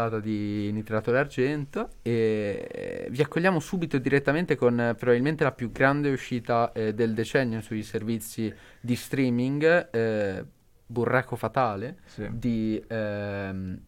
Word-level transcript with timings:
Puntata 0.00 0.18
di 0.20 0.70
Nitrato 0.72 1.10
d'Argento 1.10 1.90
e 2.02 3.06
vi 3.10 3.20
accogliamo 3.20 3.60
subito 3.60 3.96
e 3.96 4.00
direttamente 4.00 4.56
con 4.56 4.80
eh, 4.80 4.94
probabilmente 4.94 5.44
la 5.44 5.52
più 5.52 5.70
grande 5.70 6.10
uscita 6.10 6.72
eh, 6.72 6.94
del 6.94 7.12
decennio 7.12 7.60
sui 7.60 7.82
servizi 7.82 8.52
di 8.80 8.96
streaming, 8.96 9.88
eh, 9.90 10.44
Burraco 10.86 11.36
Fatale, 11.36 11.98
Sì. 12.06 12.26
di 12.32 12.82
ehm, 12.88 13.78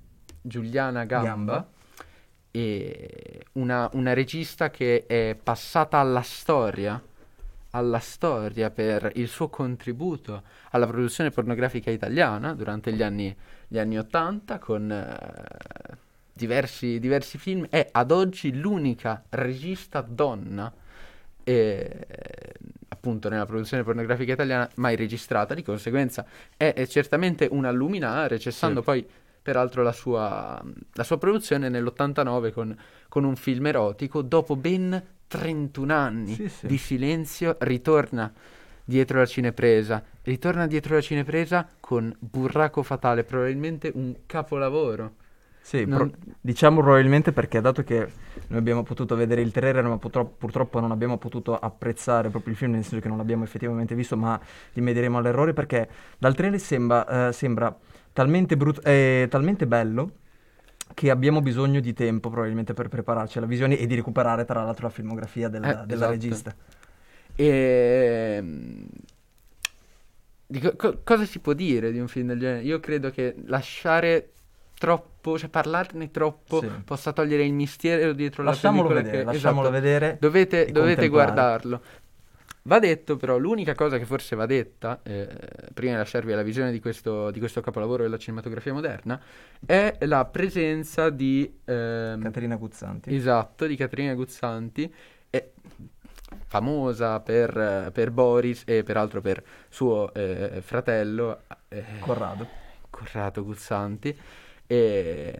Giuliana 0.42 1.04
Gamba, 1.04 1.26
Gamba. 1.28 1.68
e 2.50 3.44
una, 3.52 3.88
una 3.94 4.12
regista 4.12 4.70
che 4.70 5.06
è 5.06 5.36
passata 5.40 5.98
alla 5.98 6.22
storia, 6.22 7.02
alla 7.70 8.00
storia 8.00 8.70
per 8.70 9.12
il 9.14 9.28
suo 9.28 9.48
contributo 9.48 10.42
alla 10.72 10.86
produzione 10.86 11.30
pornografica 11.30 11.90
italiana 11.90 12.52
durante 12.54 12.92
gli 12.92 13.02
anni, 13.02 13.34
gli 13.72 13.78
anni 13.78 13.96
80 13.96 14.58
con 14.58 14.90
eh, 14.92 15.96
diversi, 16.30 16.98
diversi 16.98 17.38
film. 17.38 17.66
È 17.70 17.88
ad 17.90 18.10
oggi 18.10 18.54
l'unica 18.54 19.22
regista 19.30 20.02
donna 20.02 20.70
eh, 21.42 22.06
appunto 22.88 23.30
nella 23.30 23.46
produzione 23.46 23.82
pornografica 23.82 24.34
italiana 24.34 24.68
mai 24.74 24.94
registrata, 24.94 25.54
di 25.54 25.62
conseguenza 25.62 26.26
è, 26.54 26.74
è 26.74 26.86
certamente 26.86 27.48
una 27.50 27.70
luminare, 27.70 28.38
cessando 28.38 28.80
Sì. 28.80 28.84
poi 28.84 29.06
peraltro 29.40 29.82
la 29.82 29.92
sua, 29.92 30.62
la 30.92 31.02
sua 31.02 31.16
produzione 31.16 31.70
nell'89 31.70 32.52
con, 32.52 32.76
con 33.08 33.24
un 33.24 33.36
film 33.36 33.66
erotico, 33.66 34.20
dopo 34.20 34.54
ben 34.54 35.02
31 35.26 35.94
anni 35.94 36.34
Sì, 36.34 36.48
sì. 36.50 36.66
di 36.66 36.76
silenzio 36.76 37.56
ritorna 37.60 38.30
dietro 38.92 39.18
la 39.18 39.26
cinepresa, 39.26 40.02
ritorna 40.22 40.66
dietro 40.66 40.94
la 40.94 41.00
cinepresa 41.00 41.66
con 41.80 42.14
Burraco 42.18 42.82
Fatale, 42.82 43.24
probabilmente 43.24 43.90
un 43.94 44.14
capolavoro. 44.26 45.14
Sì, 45.64 45.86
Non- 45.86 46.10
pro- 46.10 46.10
diciamo 46.40 46.80
probabilmente 46.82 47.32
perché 47.32 47.60
dato 47.60 47.82
che 47.84 47.96
noi 48.48 48.58
abbiamo 48.58 48.82
potuto 48.82 49.14
vedere 49.14 49.40
il 49.40 49.52
trailer 49.52 49.84
ma 49.84 49.96
purtroppo, 49.96 50.34
purtroppo 50.36 50.80
non 50.80 50.90
abbiamo 50.90 51.18
potuto 51.18 51.56
apprezzare 51.56 52.30
proprio 52.30 52.52
il 52.52 52.58
film, 52.58 52.72
nel 52.72 52.82
senso 52.82 53.00
che 53.00 53.08
non 53.08 53.16
l'abbiamo 53.16 53.44
effettivamente 53.44 53.94
visto, 53.94 54.16
ma 54.16 54.38
rimedieremo 54.74 55.18
all'errore 55.18 55.52
perché 55.54 55.88
dal 56.18 56.34
trailer 56.34 56.60
sembra, 56.60 57.28
eh, 57.28 57.32
sembra 57.32 57.74
talmente, 58.12 58.56
brut- 58.56 58.84
eh, 58.86 59.26
talmente 59.30 59.66
bello 59.66 60.10
che 60.94 61.10
abbiamo 61.10 61.40
bisogno 61.40 61.80
di 61.80 61.92
tempo 61.94 62.28
probabilmente 62.28 62.74
per 62.74 62.88
prepararci 62.88 63.38
alla 63.38 63.46
visione 63.46 63.78
e 63.78 63.86
di 63.86 63.94
recuperare 63.94 64.44
tra 64.44 64.62
l'altro 64.62 64.86
la 64.88 64.92
filmografia 64.92 65.48
della, 65.48 65.82
Eh, 65.82 65.86
della 65.86 66.06
esatto. 66.06 66.10
regista. 66.10 66.54
E 67.36 68.38
mm, 68.42 68.84
di 70.46 70.60
co- 70.60 70.76
co- 70.76 71.00
cosa 71.02 71.24
si 71.24 71.38
può 71.38 71.52
dire 71.54 71.92
di 71.92 71.98
un 71.98 72.08
film 72.08 72.28
del 72.28 72.38
genere? 72.38 72.62
Io 72.62 72.78
credo 72.80 73.10
che 73.10 73.34
lasciare 73.46 74.30
troppo, 74.78 75.38
cioè 75.38 75.48
parlarne 75.48 76.10
troppo, 76.10 76.60
Sì. 76.60 76.68
possa 76.84 77.12
togliere 77.12 77.44
il 77.44 77.52
mistero 77.52 78.12
dietro 78.12 78.42
la 78.42 78.50
Lasciamolo 78.50 78.88
pellicola. 78.88 79.04
vedere, 79.10 79.24
che- 79.24 79.32
lasciamolo 79.32 79.68
esatto. 79.68 79.82
vedere. 79.82 80.16
Dovete, 80.20 80.66
e 80.66 80.72
dovete 80.72 81.08
guardarlo. 81.08 81.82
Va 82.64 82.78
detto 82.78 83.16
però, 83.16 83.38
l'unica 83.38 83.74
cosa 83.74 83.98
che 83.98 84.04
forse 84.04 84.36
va 84.36 84.46
detta, 84.46 85.00
eh, 85.02 85.26
prima 85.74 85.92
di 85.92 85.98
lasciarvi 85.98 86.32
alla 86.32 86.42
visione 86.42 86.70
di 86.70 86.78
questo, 86.80 87.30
di 87.32 87.40
questo 87.40 87.60
capolavoro 87.60 88.04
della 88.04 88.18
cinematografia 88.18 88.72
moderna, 88.72 89.20
è 89.66 89.96
la 90.02 90.24
presenza 90.26 91.10
di... 91.10 91.58
ehm, 91.64 92.22
Caterina 92.22 92.54
Guzzanti. 92.56 93.12
Esatto, 93.14 93.66
di 93.66 93.74
Caterina 93.74 94.14
Guzzanti, 94.14 94.92
è 95.28 95.44
famosa 96.52 97.18
per, 97.20 97.88
per 97.94 98.10
Boris 98.10 98.64
e 98.66 98.82
peraltro 98.82 99.22
per 99.22 99.42
suo 99.70 100.12
eh, 100.12 100.60
fratello 100.60 101.44
eh, 101.68 101.82
Corrado. 101.98 102.46
Corrado 102.90 103.42
Guzzanti. 103.42 104.14
E, 104.66 105.34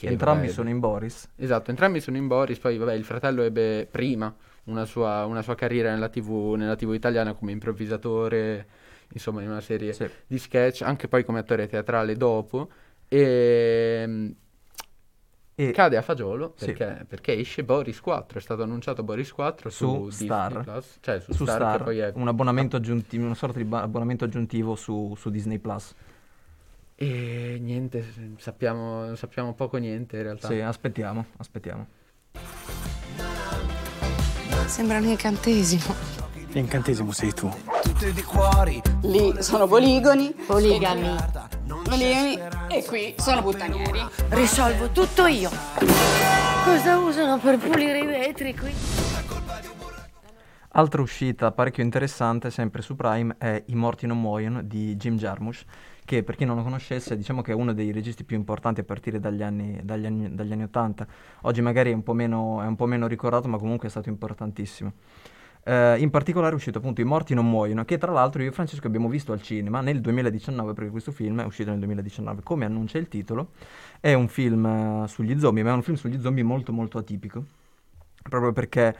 Entrambi 0.00 0.50
sono 0.50 0.68
in 0.68 0.78
Boris. 0.78 1.30
Esatto, 1.36 1.70
entrambi 1.70 2.00
sono 2.00 2.18
in 2.18 2.26
Boris, 2.26 2.58
poi 2.58 2.76
vabbè, 2.76 2.92
il 2.92 3.04
fratello 3.04 3.42
ebbe 3.42 3.88
prima 3.90 4.34
una 4.64 4.84
sua, 4.84 5.24
una 5.24 5.40
sua 5.40 5.54
carriera 5.54 5.90
nella 5.94 6.10
TV, 6.10 6.52
nella 6.58 6.76
TV 6.76 6.92
italiana 6.92 7.32
come 7.32 7.52
improvvisatore, 7.52 8.66
insomma 9.14 9.40
in 9.40 9.48
una 9.48 9.62
serie 9.62 9.94
Sì. 9.94 10.10
di 10.26 10.38
sketch, 10.38 10.82
anche 10.82 11.08
poi 11.08 11.24
come 11.24 11.38
attore 11.38 11.68
teatrale 11.68 12.16
dopo. 12.16 12.68
E, 13.08 14.34
E 15.68 15.72
cade 15.72 15.96
a 15.96 16.02
fagiolo 16.02 16.54
Sì. 16.56 16.66
perché, 16.72 17.04
perché 17.06 17.38
esce 17.38 17.64
Boris 17.64 18.00
4, 18.00 18.38
è 18.38 18.40
stato 18.40 18.62
annunciato 18.62 19.02
Boris 19.02 19.30
4 19.32 19.68
su, 19.68 19.86
Su 19.86 20.04
Disney 20.04 20.26
Star. 20.26 20.62
Plus, 20.62 20.96
cioè 21.00 21.20
su, 21.20 21.32
su 21.32 21.44
Star, 21.44 21.56
Star, 21.56 21.76
che 21.78 21.84
poi 21.84 21.98
è... 21.98 22.12
un 22.14 22.28
abbonamento 22.28 22.76
aggiuntivo, 22.76 23.24
una 23.26 23.34
sorta 23.34 23.58
di 23.58 23.64
ba- 23.64 23.82
abbonamento 23.82 24.24
aggiuntivo 24.24 24.74
su, 24.74 25.14
su 25.18 25.28
Disney 25.30 25.58
Plus. 25.58 25.94
E 26.94 27.58
niente, 27.60 28.04
sappiamo, 28.38 29.14
sappiamo 29.16 29.54
poco 29.54 29.76
niente 29.76 30.16
in 30.16 30.22
realtà. 30.22 30.48
Sì, 30.48 30.60
aspettiamo, 30.60 31.26
aspettiamo. 31.36 31.86
Sembra 34.66 34.98
un 34.98 35.04
incantesimo. 35.04 36.19
L'incantesimo 36.52 37.12
sei 37.12 37.32
tu. 37.32 37.48
Lì 39.02 39.34
sono 39.40 39.68
poligoni. 39.68 40.34
Poligami. 40.46 41.14
Poligami. 41.84 42.38
E 42.68 42.84
qui 42.84 43.14
sono 43.18 43.40
puttanieri. 43.42 44.00
Risolvo 44.30 44.90
tutto 44.90 45.26
io. 45.26 45.48
Cosa 46.64 46.98
usano 46.98 47.38
per 47.38 47.56
pulire 47.56 48.00
i 48.00 48.06
vetri 48.06 48.56
qui? 48.56 48.72
Altra 50.72 51.02
uscita 51.02 51.52
parecchio 51.52 51.84
interessante, 51.84 52.50
sempre 52.50 52.82
su 52.82 52.96
Prime, 52.96 53.36
è 53.38 53.62
I 53.66 53.74
morti 53.76 54.06
non 54.06 54.20
muoiono 54.20 54.62
di 54.62 54.96
Jim 54.96 55.16
Jarmusch, 55.16 55.64
che 56.04 56.24
per 56.24 56.34
chi 56.34 56.44
non 56.44 56.56
lo 56.56 56.62
conoscesse 56.62 57.16
diciamo 57.16 57.42
che 57.42 57.52
è 57.52 57.54
uno 57.54 57.72
dei 57.72 57.92
registi 57.92 58.24
più 58.24 58.36
importanti 58.36 58.80
a 58.80 58.84
partire 58.84 59.20
dagli 59.20 59.42
anni, 59.42 59.80
dagli 59.82 60.06
anni, 60.06 60.34
dagli 60.34 60.52
anni 60.52 60.64
80. 60.64 61.06
Oggi 61.42 61.60
magari 61.60 61.90
è 61.90 61.94
un, 61.94 62.02
po 62.02 62.12
meno, 62.12 62.60
è 62.60 62.66
un 62.66 62.76
po' 62.76 62.86
meno 62.86 63.06
ricordato, 63.06 63.46
ma 63.46 63.58
comunque 63.58 63.86
è 63.86 63.90
stato 63.90 64.08
importantissimo. 64.08 64.92
Eh, 65.62 65.98
in 66.00 66.10
particolare 66.10 66.52
è 66.52 66.54
uscito 66.56 66.78
appunto 66.78 67.00
I 67.00 67.04
morti 67.04 67.34
non 67.34 67.48
muoiono, 67.48 67.84
che 67.84 67.98
tra 67.98 68.12
l'altro 68.12 68.42
io 68.42 68.48
e 68.48 68.52
Francesco 68.52 68.86
abbiamo 68.86 69.08
visto 69.08 69.32
al 69.32 69.42
cinema 69.42 69.80
nel 69.80 70.00
2019, 70.00 70.72
perché 70.72 70.90
questo 70.90 71.12
film 71.12 71.40
è 71.40 71.44
uscito 71.44 71.70
nel 71.70 71.78
2019, 71.78 72.42
come 72.42 72.64
annuncia 72.64 72.98
il 72.98 73.08
titolo. 73.08 73.50
È 74.00 74.12
un 74.14 74.28
film 74.28 74.64
eh, 75.04 75.08
sugli 75.08 75.38
zombie, 75.38 75.62
ma 75.62 75.70
è 75.70 75.74
un 75.74 75.82
film 75.82 75.96
sugli 75.96 76.20
zombie 76.20 76.42
molto 76.44 76.72
molto 76.72 76.98
atipico, 76.98 77.44
proprio 78.28 78.52
perché 78.52 78.96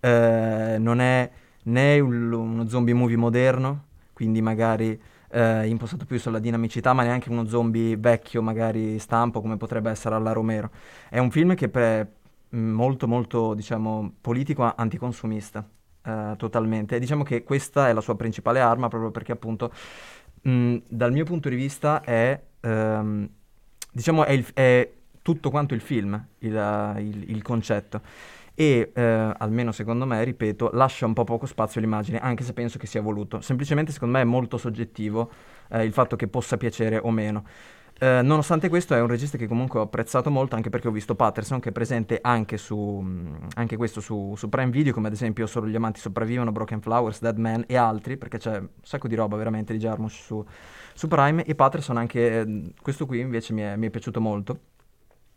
eh, 0.00 0.76
non 0.78 1.00
è 1.00 1.30
né 1.64 2.00
un- 2.00 2.32
uno 2.32 2.68
zombie 2.68 2.94
movie 2.94 3.16
moderno, 3.16 3.84
quindi 4.12 4.40
magari 4.42 5.00
impostato 5.34 6.04
più 6.04 6.18
sulla 6.18 6.38
dinamicità, 6.38 6.92
ma 6.92 7.04
neanche 7.04 7.30
uno 7.30 7.46
zombie 7.46 7.96
vecchio, 7.96 8.42
magari 8.42 8.98
stampo, 8.98 9.40
come 9.40 9.56
potrebbe 9.56 9.90
essere 9.90 10.14
alla 10.14 10.32
Romero. 10.32 10.70
È 11.08 11.18
un 11.18 11.30
film 11.30 11.54
che 11.54 11.70
è 11.70 12.06
molto 12.50 13.08
molto, 13.08 13.54
diciamo, 13.54 14.12
politico, 14.20 14.70
anticonsumista, 14.76 15.66
eh, 16.04 16.34
totalmente. 16.36 16.98
Diciamo 16.98 17.22
che 17.24 17.42
questa 17.44 17.88
è 17.88 17.92
la 17.92 18.00
sua 18.00 18.16
principale 18.16 18.60
arma, 18.60 18.88
proprio 18.88 19.10
perché 19.10 19.32
appunto, 19.32 19.72
mh, 20.42 20.76
dal 20.88 21.12
mio 21.12 21.24
punto 21.24 21.48
di 21.48 21.56
vista, 21.56 22.02
è, 22.02 22.40
ehm, 22.60 23.28
diciamo, 23.92 24.24
è, 24.24 24.32
il- 24.32 24.46
è 24.54 24.90
tutto 25.22 25.50
quanto 25.50 25.74
il 25.74 25.80
film, 25.80 26.20
il- 26.38 26.94
il- 26.98 27.30
il 27.30 27.42
concetto 27.42 28.00
e 28.54 28.90
eh, 28.94 29.02
almeno 29.38 29.72
secondo 29.72 30.04
me, 30.06 30.22
ripeto, 30.24 30.70
lascia 30.74 31.06
un 31.06 31.14
po' 31.14 31.24
poco 31.24 31.46
spazio 31.46 31.80
all'immagine, 31.80 32.18
anche 32.20 32.44
se 32.44 32.52
penso 32.52 32.78
che 32.78 32.86
sia 32.86 33.00
voluto. 33.00 33.40
Semplicemente 33.40 33.92
secondo 33.92 34.14
me 34.16 34.22
è 34.22 34.24
molto 34.26 34.58
soggettivo 34.58 35.30
eh, 35.70 35.84
il 35.84 35.92
fatto 35.92 36.16
che 36.16 36.28
possa 36.28 36.56
piacere 36.56 36.98
o 36.98 37.10
meno. 37.10 37.44
Eh, 38.02 38.20
nonostante 38.20 38.68
questo 38.68 38.96
è 38.96 39.00
un 39.00 39.06
regista 39.06 39.38
che 39.38 39.46
comunque 39.46 39.78
ho 39.78 39.84
apprezzato 39.84 40.28
molto 40.28 40.56
anche 40.56 40.70
perché 40.70 40.88
ho 40.88 40.90
visto 40.90 41.14
Patterson 41.14 41.60
che 41.60 41.68
è 41.68 41.72
presente 41.72 42.18
anche 42.20 42.56
su 42.56 43.00
anche 43.54 43.76
questo 43.76 44.00
su, 44.00 44.34
su 44.36 44.48
Prime 44.48 44.72
Video 44.72 44.92
come 44.92 45.06
ad 45.06 45.12
esempio 45.12 45.46
Solo 45.46 45.68
gli 45.68 45.76
amanti 45.76 46.00
sopravvivono, 46.00 46.50
Broken 46.50 46.80
Flowers, 46.80 47.20
Dead 47.20 47.38
Man 47.38 47.62
e 47.68 47.76
altri 47.76 48.16
perché 48.16 48.38
c'è 48.38 48.58
un 48.58 48.68
sacco 48.82 49.06
di 49.06 49.14
roba 49.14 49.36
veramente 49.36 49.72
di 49.72 49.78
Jarmusch 49.78 50.20
su, 50.20 50.44
su 50.94 51.06
Prime. 51.06 51.44
E 51.44 51.54
Patterson 51.54 51.96
anche 51.96 52.40
eh, 52.40 52.72
questo 52.82 53.06
qui 53.06 53.20
invece 53.20 53.52
mi 53.52 53.60
è, 53.60 53.76
mi 53.76 53.86
è 53.86 53.90
piaciuto 53.90 54.20
molto. 54.20 54.58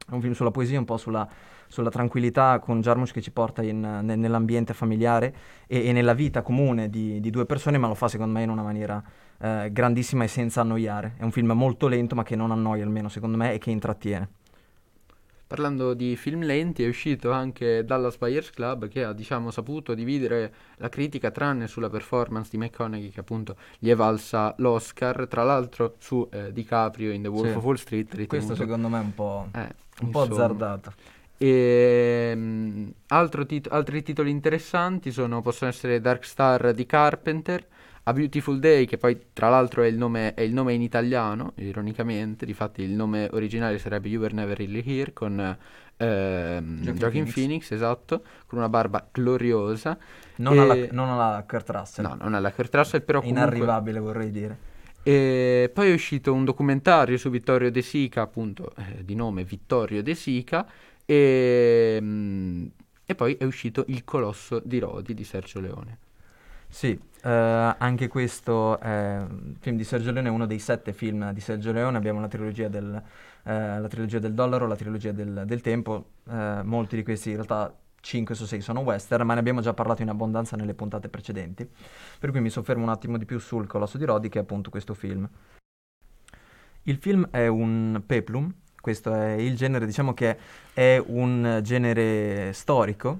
È 0.07 0.13
un 0.13 0.21
film 0.21 0.33
sulla 0.33 0.49
poesia, 0.49 0.79
un 0.79 0.85
po' 0.85 0.97
sulla, 0.97 1.27
sulla 1.67 1.91
tranquillità 1.91 2.57
con 2.57 2.81
Jarmusch 2.81 3.13
che 3.13 3.21
ci 3.21 3.31
porta 3.31 3.61
in, 3.61 3.79
ne- 3.79 4.15
nell'ambiente 4.15 4.73
familiare 4.73 5.35
e, 5.67 5.85
e 5.87 5.91
nella 5.91 6.13
vita 6.13 6.41
comune 6.41 6.89
di, 6.89 7.19
di 7.19 7.29
due 7.29 7.45
persone, 7.45 7.77
ma 7.77 7.87
lo 7.87 7.93
fa 7.95 8.07
secondo 8.07 8.33
me 8.33 8.41
in 8.41 8.49
una 8.49 8.63
maniera 8.63 9.03
eh, 9.39 9.69
grandissima 9.71 10.23
e 10.23 10.27
senza 10.27 10.61
annoiare. 10.61 11.13
È 11.17 11.23
un 11.23 11.31
film 11.31 11.51
molto 11.51 11.87
lento 11.87 12.15
ma 12.15 12.23
che 12.23 12.35
non 12.35 12.51
annoia 12.51 12.83
almeno 12.83 13.09
secondo 13.09 13.37
me 13.37 13.53
e 13.53 13.57
che 13.57 13.71
intrattiene. 13.71 14.29
Parlando 15.47 15.93
di 15.93 16.15
film 16.15 16.41
lenti, 16.41 16.83
è 16.83 16.87
uscito 16.87 17.31
anche 17.31 17.85
Dallas 17.85 18.17
Buyers 18.17 18.49
Club 18.49 18.87
che 18.87 19.03
ha, 19.03 19.13
diciamo, 19.13 19.51
saputo 19.51 19.93
dividere 19.93 20.51
la 20.77 20.89
critica 20.89 21.29
tranne 21.29 21.67
sulla 21.67 21.87
performance 21.87 22.49
di 22.49 22.57
McConaughey 22.57 23.11
che 23.11 23.19
appunto 23.19 23.55
gli 23.77 23.89
è 23.89 23.95
valsa 23.95 24.55
l'Oscar, 24.57 25.27
tra 25.27 25.43
l'altro 25.43 25.95
su 25.99 26.27
eh, 26.31 26.51
DiCaprio 26.51 27.11
in 27.11 27.21
The 27.21 27.27
Wolf 27.27 27.51
Sì. 27.51 27.57
of 27.57 27.63
Wall 27.63 27.75
Street. 27.75 28.07
Questo 28.07 28.53
ritenuto- 28.53 28.55
secondo 28.55 28.87
me 28.89 28.97
è 28.99 29.03
un 29.03 29.13
po', 29.13 29.47
eh, 29.53 29.67
un 30.01 30.09
po' 30.09 30.21
azzardato. 30.21 30.93
E, 31.37 32.93
altro 33.07 33.45
tit- 33.45 33.71
altri 33.71 34.01
titoli 34.01 34.31
interessanti 34.31 35.11
sono, 35.11 35.43
possono 35.43 35.69
essere 35.69 36.01
Dark 36.01 36.25
Star 36.25 36.73
di 36.73 36.87
Carpenter, 36.87 37.63
A 38.07 38.13
Beautiful 38.13 38.59
Day, 38.59 38.85
che 38.85 38.97
poi 38.99 39.19
tra 39.33 39.49
l'altro 39.49 39.81
è 39.81 39.87
il 39.87 39.97
nome, 39.97 40.35
è 40.35 40.41
il 40.41 40.53
nome 40.53 40.73
in 40.73 40.81
italiano, 40.83 41.53
ironicamente, 41.55 42.45
difatti 42.45 42.83
il 42.83 42.91
nome 42.91 43.27
originale 43.31 43.79
sarebbe 43.79 44.09
You 44.09 44.21
Were 44.21 44.33
Never 44.33 44.55
Really 44.55 44.83
Here, 44.85 45.11
con 45.11 45.57
ehm, 45.97 46.81
Joaquin 46.81 47.25
Phoenix. 47.25 47.33
Phoenix, 47.33 47.71
esatto, 47.71 48.21
con 48.45 48.59
una 48.59 48.69
barba 48.69 49.07
gloriosa. 49.11 49.97
Non, 50.35 50.53
E- 50.53 50.59
alla, 50.59 50.87
non 50.91 51.09
alla 51.09 51.43
Kurt 51.47 51.67
Russell. 51.71 52.05
No, 52.05 52.15
non 52.21 52.35
alla 52.35 52.51
Kurt 52.51 52.75
Russell, 52.75 53.01
però 53.01 53.21
comunque... 53.21 53.41
Inarrivabile 53.41 53.99
vorrei 53.99 54.29
dire. 54.29 54.57
E 55.01 55.71
poi 55.73 55.89
è 55.89 55.93
uscito 55.93 56.31
un 56.31 56.45
documentario 56.45 57.17
su 57.17 57.31
Vittorio 57.31 57.71
De 57.71 57.81
Sica, 57.81 58.21
appunto 58.21 58.71
eh, 58.77 59.03
di 59.03 59.15
nome 59.15 59.43
Vittorio 59.43 60.03
De 60.03 60.13
Sica, 60.13 60.67
e, 61.05 61.97
mm, 61.99 62.65
e 63.03 63.15
poi 63.15 63.35
è 63.35 63.43
uscito 63.45 63.83
Il 63.87 64.03
Colosso 64.03 64.61
di 64.63 64.77
Rodi 64.77 65.15
di 65.15 65.23
Sergio 65.23 65.59
Leone. 65.59 65.97
Sì, 66.67 66.99
eh, 67.25 67.75
anche 67.79 68.07
questo 68.07 68.79
è 68.79 69.17
un 69.17 69.55
film 69.59 69.77
di 69.77 69.83
Sergio 69.83 70.11
Leone, 70.11 70.29
uno 70.29 70.45
dei 70.45 70.59
sette 70.59 70.93
film 70.93 71.31
di 71.31 71.39
Sergio 71.39 71.71
Leone. 71.71 71.97
Abbiamo 71.97 72.21
la 72.21 72.27
trilogia 72.27 72.67
del, 72.67 73.01
eh, 73.43 73.79
la 73.79 73.87
trilogia 73.87 74.19
del 74.19 74.35
dollaro, 74.35 74.67
la 74.67 74.75
trilogia 74.75 75.11
del, 75.11 75.43
del 75.47 75.61
tempo. 75.61 76.11
eh, 76.29 76.61
molti 76.63 76.95
di 76.95 77.03
questi 77.03 77.29
in 77.29 77.35
realtà 77.37 77.75
5 77.99 78.35
su 78.35 78.45
6 78.45 78.61
sono 78.61 78.81
western, 78.81 79.25
ma 79.25 79.33
ne 79.33 79.39
abbiamo 79.39 79.61
già 79.61 79.73
parlato 79.73 80.03
in 80.03 80.09
abbondanza 80.09 80.55
nelle 80.55 80.75
puntate 80.75 81.09
precedenti. 81.09 81.67
Per 82.19 82.29
cui 82.29 82.41
mi 82.41 82.51
soffermo 82.51 82.83
un 82.83 82.89
attimo 82.89 83.17
di 83.17 83.25
più 83.25 83.39
sul 83.39 83.65
Colosso 83.65 83.97
di 83.97 84.05
Rodi, 84.05 84.29
che 84.29 84.37
è 84.37 84.41
appunto 84.43 84.69
questo 84.69 84.93
film. 84.93 85.27
Il 86.83 86.97
film 86.97 87.27
è 87.31 87.47
un 87.47 88.03
peplum, 88.05 88.53
questo 88.79 89.11
è 89.11 89.31
il 89.31 89.55
genere, 89.55 89.87
diciamo 89.87 90.13
che 90.13 90.37
è 90.73 91.01
un 91.03 91.61
genere 91.63 92.53
storico 92.53 93.19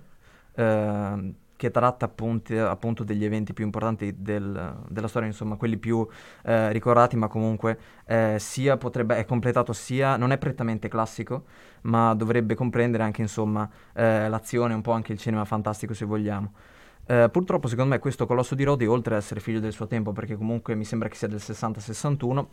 ehm, 0.54 1.34
che 1.56 1.72
tratta 1.72 2.06
appunti- 2.06 2.58
appunto 2.58 3.04
degli 3.04 3.24
eventi 3.26 3.54
più 3.54 3.64
importanti 3.66 4.16
del- 4.22 4.76
della 4.88 5.08
storia, 5.08 5.28
insomma, 5.28 5.56
quelli 5.56 5.78
più 5.78 6.06
eh, 6.44 6.72
ricordati, 6.72 7.16
ma 7.16 7.28
comunque 7.28 7.78
eh, 8.06 8.36
sia 8.40 8.78
potrebbe, 8.78 9.18
è 9.18 9.26
completato 9.26 9.74
sia, 9.74 10.18
non 10.18 10.32
è 10.32 10.38
prettamente 10.38 10.88
classico, 10.88 11.46
ma 11.82 12.14
dovrebbe 12.14 12.56
comprendere 12.56 13.04
anche, 13.04 13.22
insomma, 13.22 13.70
eh, 13.94 14.28
l'azione, 14.30 14.74
un 14.74 14.82
po' 14.82 14.92
anche 14.92 15.14
il 15.14 15.20
cinema 15.20 15.46
fantastico, 15.46 15.94
se 15.94 16.06
vogliamo. 16.06 16.52
Eh, 17.08 17.30
purtroppo, 17.32 17.68
secondo 17.68 17.92
me, 17.92 18.00
questo 18.00 18.26
Colosso 18.26 18.56
di 18.56 18.64
Rodi, 18.64 18.86
oltre 18.86 19.16
ad 19.16 19.22
essere 19.22 19.40
figlio 19.40 19.60
del 19.60 19.72
suo 19.74 19.88
tempo, 19.88 20.12
perché 20.12 20.36
comunque 20.36 20.76
mi 20.76 20.86
sembra 20.86 21.08
che 21.08 21.16
sia 21.16 21.28
del 21.28 21.40
60-61, 21.40 22.48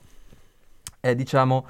è 1.01 1.15
diciamo 1.15 1.67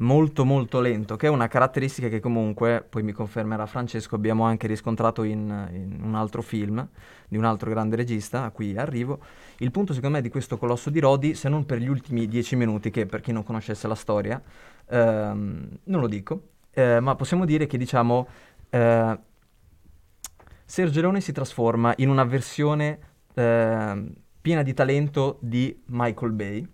molto 0.00 0.44
molto 0.44 0.80
lento, 0.80 1.16
che 1.16 1.26
è 1.26 1.30
una 1.30 1.48
caratteristica 1.48 2.08
che 2.08 2.20
comunque, 2.20 2.84
poi 2.88 3.02
mi 3.02 3.12
confermerà 3.12 3.66
Francesco, 3.66 4.14
abbiamo 4.14 4.44
anche 4.44 4.66
riscontrato 4.66 5.22
in, 5.22 5.68
in 5.72 6.00
un 6.02 6.14
altro 6.14 6.42
film 6.42 6.86
di 7.28 7.36
un 7.36 7.44
altro 7.44 7.70
grande 7.70 7.96
regista, 7.96 8.44
a 8.44 8.50
cui 8.50 8.76
arrivo. 8.76 9.20
Il 9.58 9.70
punto 9.70 9.92
secondo 9.92 10.16
me 10.16 10.22
di 10.22 10.28
questo 10.28 10.58
Colosso 10.58 10.90
di 10.90 11.00
Rodi, 11.00 11.34
se 11.34 11.48
non 11.48 11.66
per 11.66 11.78
gli 11.78 11.88
ultimi 11.88 12.26
dieci 12.26 12.56
minuti, 12.56 12.90
che 12.90 13.06
per 13.06 13.20
chi 13.20 13.32
non 13.32 13.44
conoscesse 13.44 13.86
la 13.88 13.94
storia, 13.94 14.40
ehm, 14.88 15.68
non 15.84 16.00
lo 16.00 16.08
dico, 16.08 16.42
eh, 16.72 17.00
ma 17.00 17.14
possiamo 17.14 17.44
dire 17.44 17.66
che 17.66 17.76
diciamo 17.76 18.26
eh, 18.70 19.18
Sergio 20.64 21.00
Leone 21.00 21.20
si 21.20 21.32
trasforma 21.32 21.92
in 21.96 22.08
una 22.08 22.24
versione 22.24 22.98
ehm, 23.34 24.14
piena 24.40 24.62
di 24.62 24.72
talento 24.72 25.38
di 25.40 25.82
Michael 25.86 26.32
Bay. 26.32 26.68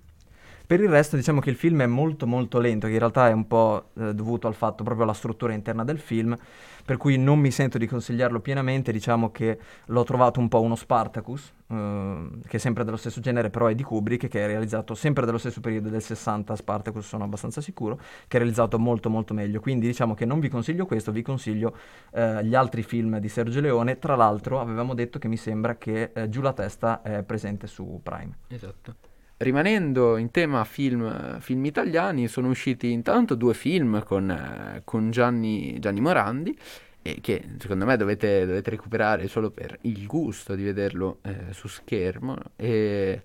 Per 0.67 0.81
il 0.81 0.89
resto 0.89 1.15
diciamo 1.15 1.39
che 1.39 1.51
il 1.51 1.55
film 1.55 1.83
è 1.83 1.87
molto 1.87 2.27
molto 2.27 2.59
lento, 2.59 2.89
che 2.89 2.95
in 2.95 2.99
realtà 2.99 3.29
è 3.29 3.33
un 3.33 3.47
po' 3.47 3.91
eh, 3.97 4.13
dovuto 4.13 4.49
al 4.49 4.55
fatto 4.55 4.83
proprio 4.83 5.05
alla 5.05 5.13
struttura 5.13 5.53
interna 5.53 5.85
del 5.85 6.01
film, 6.01 6.37
per 6.85 6.97
cui 6.97 7.17
non 7.19 7.39
mi 7.39 7.53
sento 7.53 7.79
di 7.79 7.87
consigliarlo 7.87 8.41
pienamente, 8.41 8.91
diciamo 8.91 9.31
che 9.31 9.61
l'ho 9.87 10.03
trovato 10.03 10.41
un 10.41 10.49
po' 10.49 10.61
uno 10.61 10.75
Spartacus, 10.75 11.53
eh, 11.69 12.29
che 12.49 12.57
è 12.57 12.59
sempre 12.59 12.83
dello 12.83 12.97
stesso 12.97 13.21
genere, 13.21 13.49
però 13.49 13.67
è 13.67 13.77
di 13.77 13.85
Kubrick, 13.85 14.27
che 14.27 14.43
è 14.43 14.47
realizzato 14.49 14.97
sempre 14.97 15.25
dello 15.25 15.39
stesso 15.39 15.61
periodo 15.61 15.89
del 15.89 16.03
60, 16.03 16.57
Spartacus 16.57 17.07
sono 17.07 17.23
abbastanza 17.23 17.61
sicuro, 17.61 18.01
che 18.27 18.37
è 18.37 18.41
realizzato 18.41 18.77
molto 18.77 19.09
molto 19.09 19.35
meglio, 19.35 19.61
quindi 19.61 19.87
diciamo 19.87 20.15
che 20.15 20.25
non 20.25 20.41
vi 20.41 20.49
consiglio 20.49 20.85
questo, 20.85 21.13
vi 21.13 21.23
consiglio 21.23 21.77
eh, 22.13 22.45
gli 22.45 22.57
altri 22.57 22.83
film 22.83 23.19
di 23.19 23.29
Sergio 23.29 23.61
Leone, 23.61 24.01
tra 24.01 24.17
l'altro 24.17 24.59
avevamo 24.59 24.95
detto 24.95 25.21
che 25.21 25.29
mi 25.29 25.37
sembra 25.37 25.77
che 25.77 26.11
eh, 26.13 26.29
Giù 26.29 26.41
la 26.41 26.53
testa 26.53 27.03
è 27.03 27.23
presente 27.23 27.69
su 27.69 28.01
Prime. 28.03 28.39
Esatto. 28.49 29.15
Rimanendo 29.39 30.17
in 30.17 30.31
tema 30.31 30.65
film, 30.65 31.39
film 31.41 31.65
italiani, 31.67 32.27
sono 32.27 32.49
usciti 32.49 32.91
intanto 32.91 33.35
due 33.35 33.53
film 33.53 34.03
con, 34.03 34.31
eh, 34.31 34.81
con 34.83 35.11
Gianni, 35.11 35.79
Gianni 35.79 36.01
Morandi, 36.01 36.59
e 37.03 37.19
che 37.21 37.45
secondo 37.59 37.85
me 37.85 37.99
dovete, 37.99 38.47
dovete 38.47 38.71
recuperare 38.71 39.29
solo 39.29 39.51
per 39.51 39.77
il 39.83 40.07
gusto 40.07 40.55
di 40.55 40.65
vederlo 40.65 41.19
eh, 41.23 41.53
su 41.53 41.69
schermo. 41.69 42.37
E 42.57 43.23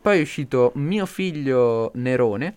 poi 0.00 0.18
è 0.18 0.22
uscito 0.22 0.72
Mio 0.76 1.04
figlio 1.04 1.90
Nerone 1.96 2.54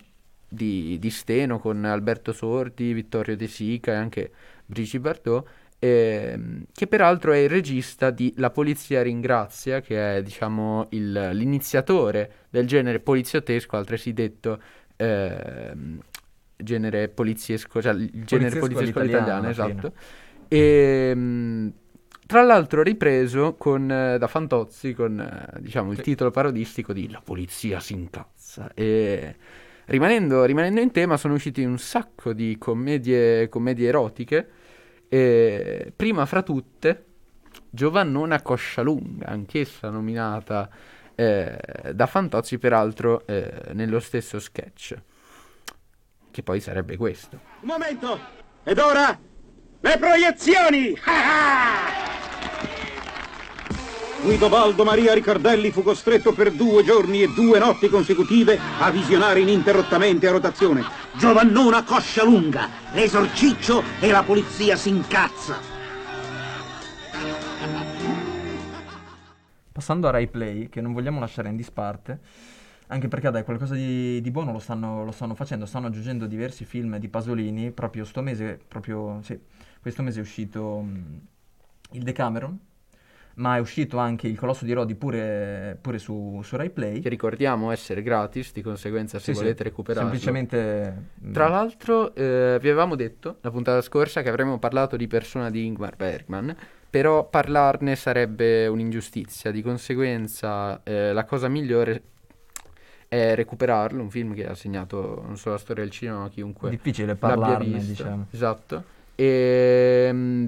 di, 0.48 0.98
di 0.98 1.10
Steno 1.10 1.58
con 1.58 1.84
Alberto 1.84 2.32
Sordi, 2.32 2.94
Vittorio 2.94 3.36
De 3.36 3.48
Sica 3.48 3.92
e 3.92 3.96
anche 3.96 4.32
Brigitte 4.64 5.00
Bardot. 5.00 5.48
Ehm, 5.84 6.66
che 6.72 6.86
peraltro 6.86 7.32
è 7.32 7.38
il 7.38 7.48
regista 7.48 8.10
di 8.10 8.32
La 8.36 8.50
Polizia 8.50 9.02
Ringrazia, 9.02 9.80
che 9.80 10.16
è 10.18 10.22
diciamo 10.22 10.86
il- 10.90 11.30
l'iniziatore 11.32 12.32
del 12.50 12.66
genere 12.68 13.00
poliziottesco, 13.00 13.76
altresì 13.76 14.12
detto 14.12 14.60
ehm, 14.96 15.98
genere 16.56 17.08
poliziesco, 17.08 17.82
cioè 17.82 17.92
il 17.94 18.24
genere 18.24 18.56
Poliziesco 18.58 18.58
poliziesco 18.60 18.98
all'italiano, 19.00 19.48
esatto. 19.48 19.92
E, 20.48 21.14
mh, 21.14 21.72
tra 22.26 22.42
l'altro 22.42 22.82
ripreso 22.82 23.54
con, 23.56 23.90
eh, 23.90 24.18
da 24.18 24.26
Fantozzi 24.28 24.94
con 24.94 25.18
eh, 25.20 25.60
diciamo, 25.60 25.90
il 25.90 25.96
Sì. 25.96 26.02
titolo 26.02 26.30
parodistico 26.30 26.92
di 26.92 27.10
La 27.10 27.20
polizia 27.24 27.80
si 27.80 27.94
incazza. 27.94 28.70
E 28.74 29.34
rimanendo, 29.86 30.44
rimanendo 30.44 30.80
in 30.80 30.92
tema, 30.92 31.16
sono 31.16 31.34
usciti 31.34 31.64
un 31.64 31.78
sacco 31.78 32.32
di 32.32 32.56
commedie, 32.58 33.48
commedie 33.48 33.88
erotiche. 33.88 34.48
E 35.14 35.92
prima 35.94 36.24
fra 36.24 36.40
tutte, 36.40 37.04
Giovannona 37.68 38.40
Coscialunga, 38.40 39.26
anch'essa 39.26 39.90
nominata 39.90 40.70
eh, 41.14 41.58
da 41.92 42.06
Fantozzi, 42.06 42.56
peraltro 42.56 43.26
eh, 43.26 43.72
nello 43.74 44.00
stesso 44.00 44.40
sketch, 44.40 44.96
che 46.30 46.42
poi 46.42 46.60
sarebbe 46.60 46.96
questo. 46.96 47.38
Un 47.60 47.68
momento! 47.68 48.18
Ed 48.64 48.78
ora 48.78 49.18
le 49.80 49.98
proiezioni! 49.98 50.96
Guido 54.22 54.48
Baldo 54.48 54.82
Maria 54.82 55.12
Ricardelli 55.12 55.70
fu 55.72 55.82
costretto 55.82 56.32
per 56.32 56.52
due 56.52 56.84
giorni 56.84 57.22
e 57.22 57.28
due 57.34 57.58
notti 57.58 57.90
consecutive 57.90 58.58
a 58.78 58.90
visionare 58.90 59.40
ininterrottamente 59.40 60.26
a 60.26 60.30
rotazione 60.30 61.01
Giovannona 61.18 61.84
Coscia 61.84 62.24
Lunga, 62.24 62.68
l'esorciccio 62.94 63.82
e 64.00 64.10
la 64.10 64.22
polizia 64.22 64.76
si 64.76 64.88
incazza. 64.88 65.56
Passando 69.70 70.08
a 70.08 70.10
Rai 70.10 70.28
Play, 70.28 70.68
che 70.70 70.80
non 70.80 70.92
vogliamo 70.94 71.20
lasciare 71.20 71.50
in 71.50 71.56
disparte, 71.56 72.20
anche 72.86 73.08
perché 73.08 73.30
dai, 73.30 73.44
qualcosa 73.44 73.74
di, 73.74 74.20
di 74.22 74.30
buono 74.30 74.52
lo 74.52 74.58
stanno, 74.58 75.04
lo 75.04 75.12
stanno 75.12 75.34
facendo, 75.34 75.66
stanno 75.66 75.88
aggiungendo 75.88 76.26
diversi 76.26 76.64
film 76.64 76.96
di 76.96 77.08
Pasolini, 77.08 77.72
proprio 77.72 78.04
sto 78.04 78.22
mese, 78.22 78.58
proprio, 78.66 79.20
sì, 79.22 79.38
questo 79.80 80.02
mese 80.02 80.18
è 80.18 80.22
uscito 80.22 80.80
mh, 80.80 81.20
il 81.92 82.02
Decameron, 82.02 82.58
ma 83.36 83.56
è 83.56 83.60
uscito 83.60 83.98
anche 83.98 84.26
il 84.28 84.38
Colosso 84.38 84.64
di 84.64 84.72
Rodi 84.72 84.94
pure, 84.94 85.76
pure 85.80 85.98
su, 85.98 86.40
su 86.42 86.56
Rai 86.56 86.70
Play. 86.70 87.00
Che 87.00 87.08
ricordiamo 87.08 87.70
essere 87.70 88.02
gratis, 88.02 88.52
di 88.52 88.62
conseguenza 88.62 89.18
se 89.18 89.24
Sì, 89.26 89.32
sì, 89.34 89.38
volete 89.40 89.62
recuperarlo. 89.64 90.08
Semplicemente... 90.10 91.10
mh, 91.14 91.32
Tra 91.32 91.48
l'altro, 91.48 92.14
eh, 92.14 92.58
vi 92.60 92.68
avevamo 92.68 92.94
detto 92.94 93.38
la 93.40 93.50
puntata 93.50 93.80
scorsa 93.80 94.22
che 94.22 94.28
avremmo 94.28 94.58
parlato 94.58 94.96
di 94.96 95.06
persona 95.06 95.50
di 95.50 95.64
Ingmar 95.66 95.96
Bergman, 95.96 96.56
però 96.90 97.28
parlarne 97.28 97.96
sarebbe 97.96 98.66
un'ingiustizia, 98.66 99.50
di 99.50 99.62
conseguenza 99.62 100.82
eh, 100.82 101.12
la 101.12 101.24
cosa 101.24 101.48
migliore 101.48 102.02
è 103.08 103.34
recuperarlo, 103.34 104.02
un 104.02 104.10
film 104.10 104.34
che 104.34 104.46
ha 104.46 104.54
segnato 104.54 105.22
non 105.26 105.36
solo 105.36 105.54
la 105.54 105.60
storia 105.60 105.82
del 105.82 105.92
cinema, 105.92 106.20
ma 106.20 106.28
chiunque 106.28 106.70
Difficile 106.70 107.14
parlarne, 107.14 107.84
diciamo. 107.84 108.26
Esatto. 108.30 108.84
E, 109.14 110.08
mm, 110.10 110.46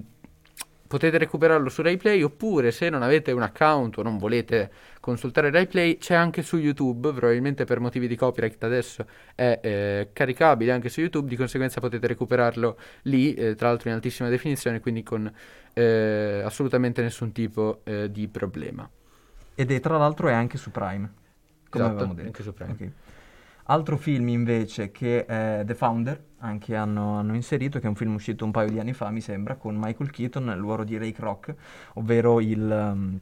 potete 0.95 1.19
recuperarlo 1.19 1.69
su 1.71 1.83
RaiPlay 1.83 2.23
oppure 2.23 2.71
se 2.71 2.89
non 2.89 3.03
avete 3.03 3.33
un 3.33 3.43
account 3.43 3.99
o 3.99 4.03
non 4.03 4.17
volete 4.17 4.71
consultare 5.01 5.51
RaiPlay 5.51 5.99
c'è 5.99 6.15
anche 6.15 6.43
su 6.43 6.57
YouTube, 6.57 7.13
probabilmente 7.13 7.65
per 7.65 7.81
motivi 7.81 8.07
di 8.07 8.15
copyright 8.15 8.63
adesso 8.63 9.05
è 9.35 9.59
eh, 9.61 10.11
caricabile 10.13 10.71
anche 10.71 10.89
su 10.89 11.01
YouTube, 11.01 11.29
di 11.29 11.35
conseguenza 11.35 11.81
potete 11.81 12.07
recuperarlo 12.07 12.79
lì, 13.03 13.35
eh, 13.35 13.57
tra 13.57 13.71
l'altro 13.71 13.89
in 13.89 13.97
altissima 13.97 14.29
definizione, 14.29 14.79
quindi 14.79 15.03
con 15.03 15.29
eh, 15.73 16.43
assolutamente 16.45 17.03
nessun 17.03 17.33
tipo 17.33 17.81
eh, 17.83 18.09
di 18.13 18.29
problema. 18.29 18.89
Ed 19.57 19.73
è 19.73 19.81
tra 19.81 19.99
l'altro 19.99 20.29
è 20.29 20.33
anche 20.33 20.59
su 20.59 20.71
Prime. 20.71 21.13
Come 21.71 21.85
Esatto, 21.85 21.87
avevamo 21.87 22.15
detto. 22.15 22.27
anche 22.29 22.43
su 22.45 22.55
Prime. 22.55 22.73
Ok. 22.73 22.91
Altro 23.67 23.97
film 23.97 24.29
invece 24.29 24.91
che 24.91 25.25
è 25.25 25.63
The 25.65 25.75
Founder, 25.75 26.23
anche 26.41 26.77
hanno, 26.77 27.17
hanno 27.19 27.35
inserito, 27.35 27.79
che 27.79 27.87
è 27.87 27.89
un 27.89 27.95
film 27.95 28.15
uscito 28.15 28.45
un 28.45 28.51
paio 28.51 28.69
di 28.71 28.79
anni 28.79 28.93
fa, 28.93 29.09
mi 29.11 29.23
sembra, 29.23 29.55
con 29.55 29.75
Michael 29.77 30.11
Keaton 30.11 30.45
nel 30.45 30.59
ruolo 30.59 30.85
di 30.85 30.99
Ray 30.99 31.13
Kroc, 31.13 31.55
ovvero 31.95 32.41
il, 32.41 32.61
um, 32.61 33.19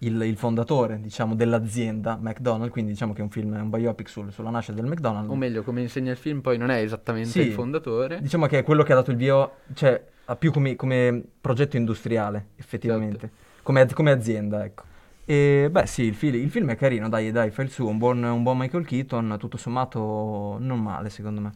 il- 0.00 0.20
il 0.20 0.36
fondatore, 0.36 1.00
diciamo, 1.00 1.34
dell'azienda 1.34 2.18
McDonald's, 2.20 2.70
quindi 2.72 2.90
diciamo 2.92 3.14
che 3.14 3.20
è 3.20 3.22
un 3.22 3.30
film, 3.30 3.56
è 3.56 3.60
un 3.60 3.70
biopic 3.70 4.10
sul- 4.10 4.30
sulla 4.32 4.50
nascita 4.50 4.76
del 4.78 4.84
McDonald's. 4.90 5.30
O 5.30 5.34
meglio, 5.34 5.62
come 5.62 5.80
insegna 5.80 6.10
il 6.10 6.18
film, 6.18 6.40
poi 6.42 6.58
non 6.58 6.68
è 6.70 6.82
esattamente 6.82 7.30
Sì. 7.30 7.40
il 7.40 7.52
fondatore. 7.52 8.20
Diciamo 8.20 8.44
che 8.46 8.58
è 8.58 8.62
quello 8.62 8.82
che 8.82 8.92
ha 8.92 8.96
dato 8.96 9.10
il 9.12 9.16
via, 9.16 9.50
cioè 9.72 10.04
ha 10.26 10.36
più 10.36 10.52
come, 10.52 10.76
come 10.76 11.22
progetto 11.40 11.78
industriale, 11.78 12.48
effettivamente, 12.56 13.18
Certo. 13.20 13.34
come, 13.62 13.86
come 13.94 14.10
azienda, 14.10 14.62
ecco. 14.62 14.84
E 15.30 15.68
beh 15.70 15.84
sì, 15.84 16.04
il, 16.04 16.14
fil- 16.14 16.36
il 16.36 16.48
film 16.48 16.70
è 16.70 16.74
carino, 16.74 17.06
dai, 17.10 17.30
dai, 17.30 17.50
fa 17.50 17.60
il 17.60 17.70
suo, 17.70 17.86
un 17.86 17.98
buon, 17.98 18.22
un 18.22 18.42
buon 18.42 18.56
Michael 18.56 18.86
Keaton, 18.86 19.36
tutto 19.38 19.58
sommato 19.58 20.56
non 20.58 20.80
male 20.80 21.10
secondo 21.10 21.42
me. 21.42 21.52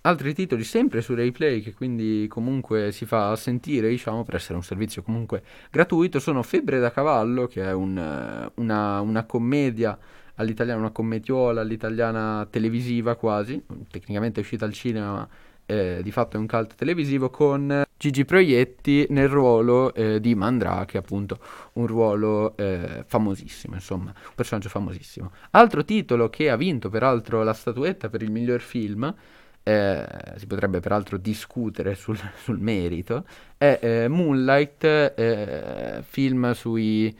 Altri 0.00 0.32
titoli 0.32 0.64
sempre 0.64 1.02
su 1.02 1.14
RaiPlay 1.14 1.60
che 1.60 1.74
quindi 1.74 2.24
comunque 2.30 2.90
si 2.90 3.04
fa 3.04 3.36
sentire, 3.36 3.90
diciamo, 3.90 4.24
per 4.24 4.36
essere 4.36 4.54
un 4.54 4.62
servizio 4.62 5.02
comunque 5.02 5.42
gratuito, 5.70 6.20
sono 6.20 6.42
Febbre 6.42 6.78
da 6.78 6.90
cavallo, 6.90 7.46
che 7.46 7.62
è 7.62 7.72
un, 7.74 8.50
una, 8.54 9.00
una 9.02 9.24
commedia 9.24 9.98
all'italiana, 10.36 10.80
una 10.80 10.90
commediola 10.90 11.60
all'italiana 11.60 12.46
televisiva 12.48 13.14
quasi, 13.16 13.62
tecnicamente 13.90 14.40
è 14.40 14.42
uscita 14.42 14.64
al 14.64 14.72
cinema, 14.72 15.12
ma 15.12 15.28
eh, 15.72 16.02
di 16.02 16.10
fatto 16.10 16.36
è 16.36 16.40
un 16.40 16.46
cult 16.46 16.74
televisivo, 16.74 17.30
con 17.30 17.82
Gigi 17.96 18.24
Proietti 18.24 19.06
nel 19.08 19.28
ruolo 19.28 19.94
eh, 19.94 20.20
di 20.20 20.34
Mandrake, 20.34 20.98
appunto, 20.98 21.38
un 21.74 21.86
ruolo 21.86 22.56
eh, 22.56 23.04
famosissimo, 23.06 23.74
insomma, 23.74 24.12
un 24.14 24.34
personaggio 24.34 24.68
famosissimo. 24.68 25.30
Altro 25.52 25.84
titolo 25.84 26.28
che 26.28 26.50
ha 26.50 26.56
vinto 26.56 26.90
peraltro 26.90 27.42
la 27.42 27.54
statuetta 27.54 28.08
per 28.08 28.22
il 28.22 28.30
miglior 28.30 28.60
film, 28.60 29.14
eh, 29.62 30.06
si 30.36 30.46
potrebbe 30.46 30.80
peraltro 30.80 31.16
discutere 31.16 31.94
sul, 31.94 32.18
sul 32.42 32.58
merito, 32.58 33.24
è 33.56 33.78
eh, 33.80 34.08
Moonlight, 34.08 34.84
eh, 34.84 36.02
film 36.02 36.52
sui 36.52 37.16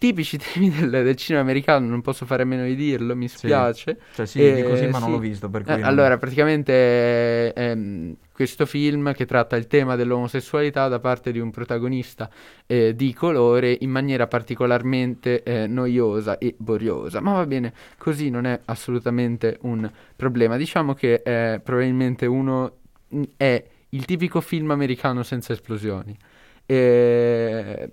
tipici 0.00 0.38
temi 0.38 0.70
del, 0.70 0.88
del 0.88 1.14
cinema 1.16 1.44
americano, 1.44 1.86
non 1.86 2.00
posso 2.00 2.24
fare 2.24 2.44
a 2.44 2.46
meno 2.46 2.64
di 2.64 2.74
dirlo, 2.74 3.14
mi 3.14 3.28
spiace. 3.28 3.98
Cioè 4.14 4.24
sì, 4.24 4.40
Eh, 4.40 4.54
di 4.54 4.62
così 4.62 4.86
ma 4.86 4.98
non 4.98 5.08
sì. 5.08 5.10
l'ho 5.10 5.18
visto, 5.18 5.50
Eh, 5.52 5.62
non- 5.66 5.84
allora, 5.84 6.16
praticamente 6.16 6.72
eh, 6.72 7.52
ehm, 7.54 8.16
questo 8.32 8.64
film 8.64 9.12
che 9.12 9.26
tratta 9.26 9.56
il 9.56 9.66
tema 9.66 9.96
dell'omosessualità 9.96 10.88
da 10.88 11.00
parte 11.00 11.32
di 11.32 11.38
un 11.38 11.50
protagonista 11.50 12.30
eh, 12.64 12.94
di 12.96 13.12
colore 13.12 13.76
in 13.78 13.90
maniera 13.90 14.26
particolarmente 14.26 15.42
eh, 15.42 15.66
noiosa 15.66 16.38
e 16.38 16.54
boriosa. 16.56 17.20
Ma 17.20 17.34
va 17.34 17.44
bene, 17.44 17.74
così 17.98 18.30
non 18.30 18.46
è 18.46 18.58
assolutamente 18.64 19.58
un 19.62 19.88
problema. 20.16 20.56
Diciamo 20.56 20.94
che 20.94 21.20
è 21.20 21.60
probabilmente 21.62 22.24
uno 22.24 22.78
mh, 23.08 23.22
è 23.36 23.62
il 23.90 24.04
tipico 24.06 24.40
film 24.40 24.70
americano 24.70 25.22
senza 25.22 25.52
esplosioni. 25.52 26.16
E... 26.64 27.90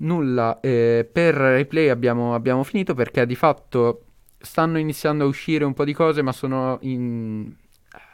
Nulla, 0.00 0.60
eh, 0.60 1.08
per 1.10 1.34
replay 1.34 1.88
abbiamo, 1.88 2.34
abbiamo 2.34 2.62
finito 2.62 2.94
perché 2.94 3.26
di 3.26 3.34
fatto 3.34 4.04
stanno 4.38 4.78
iniziando 4.78 5.24
a 5.24 5.26
uscire 5.26 5.64
un 5.64 5.74
po' 5.74 5.84
di 5.84 5.92
cose, 5.92 6.22
ma 6.22 6.32
sono 6.32 6.78
in, 6.82 7.52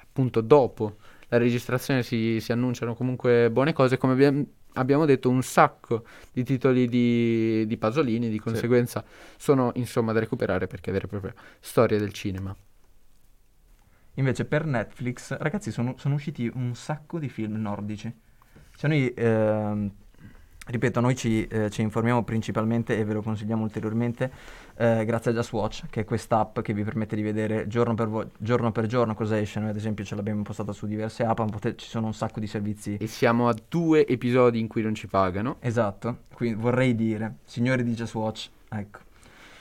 appunto 0.02 0.40
dopo 0.40 0.96
la 1.28 1.38
registrazione 1.38 2.02
si, 2.02 2.40
si 2.40 2.52
annunciano 2.52 2.94
comunque 2.94 3.50
buone 3.50 3.72
cose. 3.72 3.98
Come 3.98 4.14
abbiam- 4.14 4.46
abbiamo 4.74 5.04
detto, 5.04 5.28
un 5.28 5.42
sacco 5.42 6.04
di 6.32 6.42
titoli 6.42 6.88
di, 6.88 7.64
di 7.66 7.76
Pasolini, 7.76 8.30
di 8.30 8.38
conseguenza 8.38 9.04
sono 9.36 9.72
insomma 9.74 10.12
da 10.12 10.20
recuperare 10.20 10.66
perché 10.66 10.90
è 10.90 10.92
vera 10.92 11.04
e 11.04 11.08
propria 11.08 11.34
storia 11.60 11.98
del 11.98 12.12
cinema. 12.12 12.54
Invece 14.14 14.44
per 14.44 14.64
Netflix, 14.64 15.36
ragazzi, 15.36 15.72
sono, 15.72 15.96
sono 15.98 16.14
usciti 16.14 16.50
un 16.54 16.74
sacco 16.74 17.18
di 17.18 17.28
film 17.28 17.56
nordici. 17.56 18.12
Cioè 18.76 18.88
noi, 18.88 19.12
ehm, 19.12 19.92
ripeto, 20.66 21.00
noi 21.00 21.14
ci, 21.16 21.46
eh, 21.46 21.70
ci 21.70 21.82
informiamo 21.82 22.22
principalmente 22.24 22.96
e 22.98 23.04
ve 23.04 23.12
lo 23.14 23.22
consigliamo 23.22 23.62
ulteriormente 23.62 24.30
eh, 24.76 25.04
grazie 25.04 25.30
a 25.30 25.34
Just 25.34 25.52
Watch, 25.52 25.84
che 25.90 26.00
è 26.00 26.04
quest'app 26.04 26.60
che 26.60 26.72
vi 26.72 26.82
permette 26.82 27.14
di 27.16 27.22
vedere 27.22 27.66
giorno 27.68 27.94
per, 27.94 28.08
vo- 28.08 28.30
giorno, 28.38 28.72
per 28.72 28.86
giorno 28.86 29.14
cosa 29.14 29.38
esce. 29.38 29.60
Noi 29.60 29.70
ad 29.70 29.76
esempio 29.76 30.04
ce 30.04 30.14
l'abbiamo 30.14 30.38
impostata 30.38 30.72
su 30.72 30.86
diverse 30.86 31.24
app, 31.24 31.38
ma 31.38 31.46
pote- 31.46 31.76
ci 31.76 31.88
sono 31.88 32.06
un 32.06 32.14
sacco 32.14 32.40
di 32.40 32.46
servizi. 32.46 32.96
E 32.96 33.06
siamo 33.06 33.48
a 33.48 33.54
due 33.68 34.06
episodi 34.06 34.58
in 34.58 34.68
cui 34.68 34.82
non 34.82 34.94
ci 34.94 35.06
pagano. 35.06 35.56
Esatto, 35.60 36.18
quindi 36.32 36.60
vorrei 36.60 36.94
dire, 36.94 37.36
signori 37.44 37.84
di 37.84 37.92
Just 37.92 38.14
Watch, 38.14 38.48
ecco. 38.70 39.00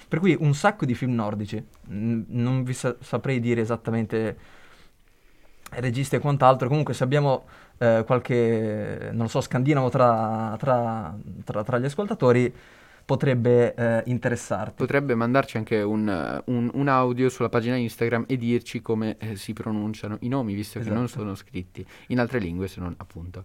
Per 0.08 0.20
cui 0.20 0.36
un 0.40 0.54
sacco 0.54 0.86
di 0.86 0.94
film 0.96 1.14
nordici, 1.16 1.64
Mm, 1.92 2.22
non 2.28 2.64
vi 2.64 2.72
sa- 2.74 2.96
saprei 3.02 3.42
dire 3.42 3.60
esattamente 3.60 4.38
registi 5.72 6.16
e 6.16 6.20
quant'altro, 6.20 6.68
comunque 6.68 6.94
se 6.94 7.04
abbiamo 7.04 7.46
eh, 7.78 8.04
qualche, 8.06 9.10
non 9.12 9.24
lo 9.24 9.28
so, 9.28 9.42
scandinavo 9.42 9.90
tra, 9.90 10.56
tra- 10.60 11.18
tra- 11.44 11.64
tra 11.64 11.80
gli 11.80 11.86
ascoltatori 11.86 12.54
potrebbe 13.06 13.74
eh, 13.74 14.04
interessarti. 14.06 14.76
Potrebbe 14.76 15.14
mandarci 15.16 15.58
anche 15.58 15.82
un, 15.82 16.42
un- 16.46 16.72
un 16.74 16.88
audio 16.88 17.30
sulla 17.30 17.50
pagina 17.50 17.76
Instagram 17.76 18.26
e 18.28 18.38
dirci 18.38 18.82
come 18.82 19.18
eh, 19.20 19.36
si 19.36 19.54
pronunciano 19.54 20.18
i 20.22 20.30
nomi, 20.30 20.54
visto 20.54 20.80
che 20.80 20.90
non 20.90 21.04
Esatto. 21.04 21.20
sono 21.22 21.36
scritti 21.36 21.86
in 22.08 22.20
altre 22.20 22.40
lingue 22.40 22.68
se 22.70 22.80
non 22.80 22.94
appunto 22.98 23.44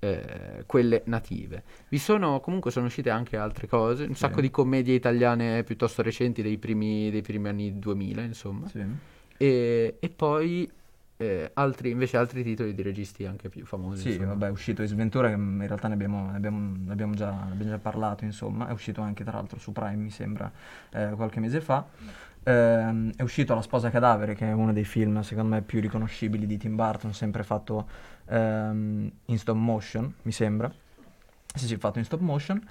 eh, 0.00 0.62
quelle 0.66 1.02
native. 1.06 1.62
Vi 1.88 1.98
sono 1.98 2.40
comunque 2.40 2.70
sono 2.70 2.86
uscite 2.86 3.08
anche 3.10 3.36
altre 3.38 3.66
cose, 3.66 4.04
un 4.04 4.14
sacco 4.14 4.40
di 4.42 4.50
commedie 4.50 4.94
italiane 4.94 5.64
piuttosto 5.64 6.02
recenti 6.02 6.42
dei 6.42 6.58
primi, 6.58 7.10
dei 7.10 7.22
primi 7.22 7.48
anni 7.48 7.78
2000, 7.78 8.22
insomma. 8.22 8.68
Sì. 8.68 8.84
E, 9.38 9.96
e 9.98 10.08
poi 10.10 10.70
eh, 11.18 11.50
altri, 11.54 11.90
invece 11.90 12.16
altri 12.16 12.42
titoli 12.42 12.74
di 12.74 12.82
registi 12.82 13.26
anche 13.26 13.48
più 13.48 13.66
famosi. 13.66 14.02
Sì, 14.02 14.08
insomma. 14.10 14.28
vabbè, 14.28 14.46
è 14.46 14.50
uscito 14.50 14.82
Ace 14.82 14.94
Ventura, 14.94 15.28
che 15.28 15.34
in 15.34 15.64
realtà 15.66 15.88
ne 15.88 15.94
abbiamo, 15.94 16.30
ne 16.30 16.36
abbiamo- 16.36 16.76
ne 16.84 16.92
abbiamo 16.92 17.14
già, 17.14 17.30
ne 17.30 17.52
abbiamo 17.52 17.72
già 17.72 17.78
parlato, 17.78 18.24
insomma, 18.24 18.68
è 18.68 18.72
uscito 18.72 19.00
anche 19.02 19.24
tra 19.24 19.32
l'altro 19.32 19.58
su 19.58 19.72
Prime, 19.72 19.96
mi 19.96 20.10
sembra, 20.10 20.50
eh, 20.90 21.10
qualche 21.16 21.40
mese 21.40 21.60
fa. 21.60 21.84
Ehm, 22.44 23.12
è 23.16 23.22
uscito 23.22 23.54
La 23.54 23.62
sposa 23.62 23.90
cadavere, 23.90 24.34
che 24.34 24.46
è 24.46 24.52
uno 24.52 24.72
dei 24.72 24.84
film, 24.84 25.20
secondo 25.20 25.56
me, 25.56 25.62
più 25.62 25.80
riconoscibili 25.80 26.46
di 26.46 26.56
Tim 26.56 26.76
Burton, 26.76 27.12
sempre 27.12 27.42
fatto 27.42 27.88
ehm, 28.26 29.10
in 29.26 29.38
stop 29.38 29.56
motion, 29.56 30.14
mi 30.22 30.32
sembra. 30.32 30.72
Sì, 31.54 31.66
sì, 31.66 31.76
fatto 31.76 31.98
in 31.98 32.04
stop 32.04 32.20
motion. 32.20 32.64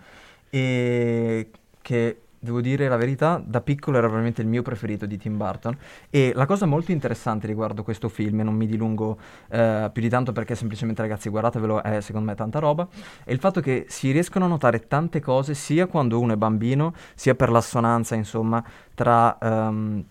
E 0.49 1.51
che, 1.81 2.21
devo 2.39 2.61
dire 2.61 2.87
la 2.87 2.97
verità, 2.97 3.41
da 3.43 3.61
piccolo 3.61 3.97
era 3.97 4.07
veramente 4.07 4.41
il 4.41 4.47
mio 4.47 4.61
preferito 4.61 5.05
di 5.05 5.17
Tim 5.17 5.37
Burton. 5.37 5.77
E 6.09 6.31
la 6.35 6.45
cosa 6.45 6.65
molto 6.65 6.91
interessante 6.91 7.47
riguardo 7.47 7.83
questo 7.83 8.09
film, 8.09 8.39
e 8.39 8.43
non 8.43 8.55
mi 8.55 8.67
dilungo 8.67 9.17
eh, 9.49 9.89
più 9.91 10.01
di 10.01 10.09
tanto 10.09 10.31
perché 10.31 10.55
semplicemente 10.55 11.01
ragazzi 11.01 11.29
guardatevelo, 11.29 11.83
è 11.83 12.01
secondo 12.01 12.29
me 12.29 12.35
tanta 12.35 12.59
roba, 12.59 12.87
è 13.23 13.31
il 13.31 13.39
fatto 13.39 13.61
che 13.61 13.85
si 13.87 14.11
riescono 14.11 14.45
a 14.45 14.47
notare 14.47 14.87
tante 14.87 15.19
cose 15.19 15.53
sia 15.53 15.87
quando 15.87 16.19
uno 16.19 16.33
è 16.33 16.37
bambino, 16.37 16.93
sia 17.15 17.35
per 17.35 17.49
l'assonanza, 17.49 18.15
insomma, 18.15 18.63
tra 18.93 19.37
ehm, 19.37 20.03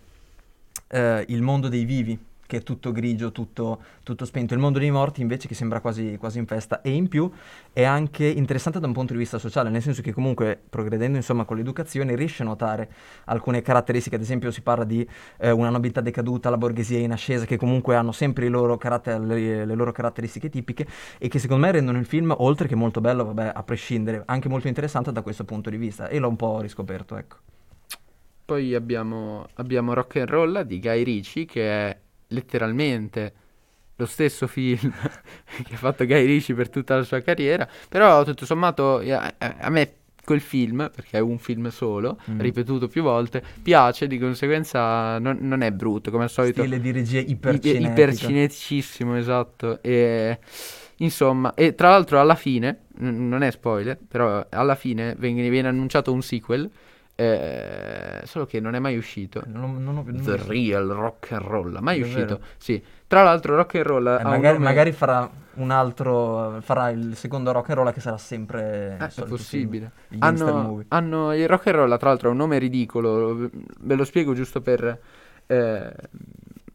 eh, 0.89 1.25
il 1.29 1.43
mondo 1.43 1.69
dei 1.69 1.85
vivi, 1.85 2.19
che 2.47 2.59
è 2.59 2.63
tutto 2.63 2.93
grigio, 2.93 3.33
tutto, 3.33 3.83
tutto 4.03 4.25
spento, 4.25 4.55
il 4.55 4.61
mondo 4.61 4.79
dei 4.79 4.91
morti 4.91 5.21
invece 5.21 5.49
che 5.49 5.55
sembra 5.55 5.81
quasi, 5.81 6.17
quasi 6.19 6.39
in 6.39 6.47
festa. 6.47 6.81
E 6.83 6.91
in 6.91 7.09
più 7.09 7.31
è 7.73 7.85
anche 7.85 8.25
interessante 8.27 8.81
da 8.81 8.87
un 8.87 8.93
punto 8.93 9.13
di 9.13 9.19
vista 9.19 9.39
sociale, 9.39 9.71
nel 9.71 9.83
senso 9.83 10.03
che 10.03 10.13
comunque 10.13 10.61
progredendo 10.69 11.17
insomma 11.17 11.45
con 11.45 11.57
l'educazione 11.57 12.15
riesce 12.15 12.43
a 12.43 12.47
notare 12.47 12.91
alcune 13.25 13.63
caratteristiche, 13.63 14.17
ad 14.17 14.23
esempio 14.23 14.51
si 14.51 14.63
parla 14.63 14.85
di 14.85 15.07
eh, 15.39 15.51
una 15.51 15.71
nobiltà 15.71 16.01
decaduta, 16.01 16.51
la 16.51 16.57
borghesia 16.57 16.99
in 16.99 17.13
ascesa, 17.13 17.45
che 17.45 17.57
comunque 17.57 17.97
hanno 17.97 18.13
sempre 18.13 18.49
loro 18.49 18.77
caratter- 18.77 19.21
le, 19.21 19.65
le 19.65 19.75
loro 19.75 19.93
caratteristiche 19.93 20.49
tipiche 20.49 20.87
e 21.19 21.29
che 21.29 21.39
secondo 21.39 21.67
me 21.67 21.73
rendono 21.73 21.99
il 21.99 22.07
film, 22.07 22.35
oltre 22.39 22.69
che 22.69 22.75
molto 22.75 23.01
bello, 23.01 23.25
vabbè, 23.25 23.53
a 23.55 23.63
prescindere, 23.63 24.23
anche 24.27 24.49
molto 24.49 24.69
interessante 24.69 25.13
da 25.13 25.23
questo 25.23 25.45
punto 25.45 25.71
di 25.71 25.77
vista. 25.77 26.09
E 26.09 26.19
l'ho 26.19 26.29
un 26.29 26.37
po' 26.37 26.61
riscoperto, 26.61 27.17
ecco. 27.17 27.37
Poi 28.45 28.75
abbiamo, 28.75 29.47
abbiamo 29.55 29.93
Rock 29.93 30.17
and 30.17 30.29
Roll 30.29 30.61
di 30.61 30.79
Guy 30.79 31.03
Ritchie, 31.03 31.47
che 31.47 31.63
è 31.63 31.99
letteralmente 32.29 33.33
lo 33.97 34.07
stesso 34.07 34.47
film 34.47 34.93
che 35.65 35.75
ha 35.75 35.79
fatto 35.79 36.05
Guy 36.05 36.27
Ritchie 36.27 36.55
per 36.55 36.69
tutta 36.69 36.97
la 36.97 37.03
sua 37.03 37.21
carriera, 37.21 37.67
però 37.89 38.25
tutto 38.25 38.45
sommato 38.45 39.01
eh, 39.01 39.13
a, 39.13 39.35
a 39.39 39.71
me 39.71 39.93
quel 40.27 40.41
film, 40.41 40.91
perché 40.93 41.19
è 41.19 41.21
un 41.21 41.39
film 41.39 41.69
solo, 41.69 42.19
Mm. 42.29 42.41
ripetuto 42.41 42.89
più 42.89 43.03
volte, 43.03 43.41
piace, 43.63 44.09
di 44.09 44.19
conseguenza 44.19 45.19
non, 45.21 45.39
non 45.41 45.63
è 45.63 45.71
brutto, 45.71 46.11
come 46.11 46.25
al 46.25 46.31
solito. 46.31 46.63
Stile 46.63 46.81
di 46.81 46.91
regia 46.91 47.21
Iper- 47.21 47.55
ipercinetica. 47.55 47.91
ipercineticissimo, 47.93 49.17
esatto. 49.17 49.81
E, 49.83 50.39
insomma, 50.97 51.55
e 51.55 51.75
tra 51.77 51.91
l'altro 51.91 52.21
alla 52.21 52.35
fine, 52.35 52.81
n- 52.99 53.29
non 53.29 53.43
è 53.43 53.51
spoiler, 53.53 53.97
però 54.09 54.45
alla 54.51 54.75
fine 54.75 55.15
viene, 55.17 55.49
viene 55.49 55.69
annunciato 55.69 56.13
un 56.13 56.23
sequel, 56.23 56.69
eh, 57.17 58.21
solo 58.25 58.47
che 58.47 58.61
non 58.61 58.75
è 58.75 58.79
mai 58.79 58.97
uscito. 58.97 59.43
Non, 59.47 59.83
non 59.83 59.97
ho, 59.99 60.03
non 60.07 60.23
The 60.23 60.37
visto. 60.37 60.47
Real 60.49 60.87
Rock 60.89 61.33
and 61.33 61.43
Roll, 61.43 61.79
mai 61.81 62.01
Davvero? 62.01 62.23
uscito? 62.35 62.41
Sì. 62.59 62.83
Tra 63.07 63.23
l'altro 63.23 63.57
Rock 63.57 63.75
and 63.77 63.85
Roll 63.87 64.07
Eh, 64.07 64.23
magari, 64.25 64.53
nome- 64.59 64.65
magari 64.65 64.93
farà 64.93 65.29
un 65.55 65.71
altro, 65.71 66.59
farà 66.61 66.91
il 66.91 67.17
secondo 67.17 67.51
rock 67.53 67.71
and 67.71 67.79
roll 67.79 67.93
che 67.93 68.01
sarà 68.01 68.19
sempre 68.19 68.99
Eh, 69.01 69.07
è 69.07 69.25
possibile. 69.25 69.91
film, 70.09 70.23
Hanno, 70.23 70.85
hanno 70.89 71.35
il 71.35 71.49
rock 71.49 71.69
and 71.69 71.77
roll, 71.77 71.97
tra 71.99 72.11
l'altro, 72.11 72.29
ha 72.29 72.33
un 72.33 72.37
nome 72.39 72.59
ridicolo. 72.59 73.49
Ve 73.81 73.95
lo 73.95 74.05
spiego 74.05 74.35
giusto 74.35 74.61
per, 74.61 75.01
eh, 75.47 75.93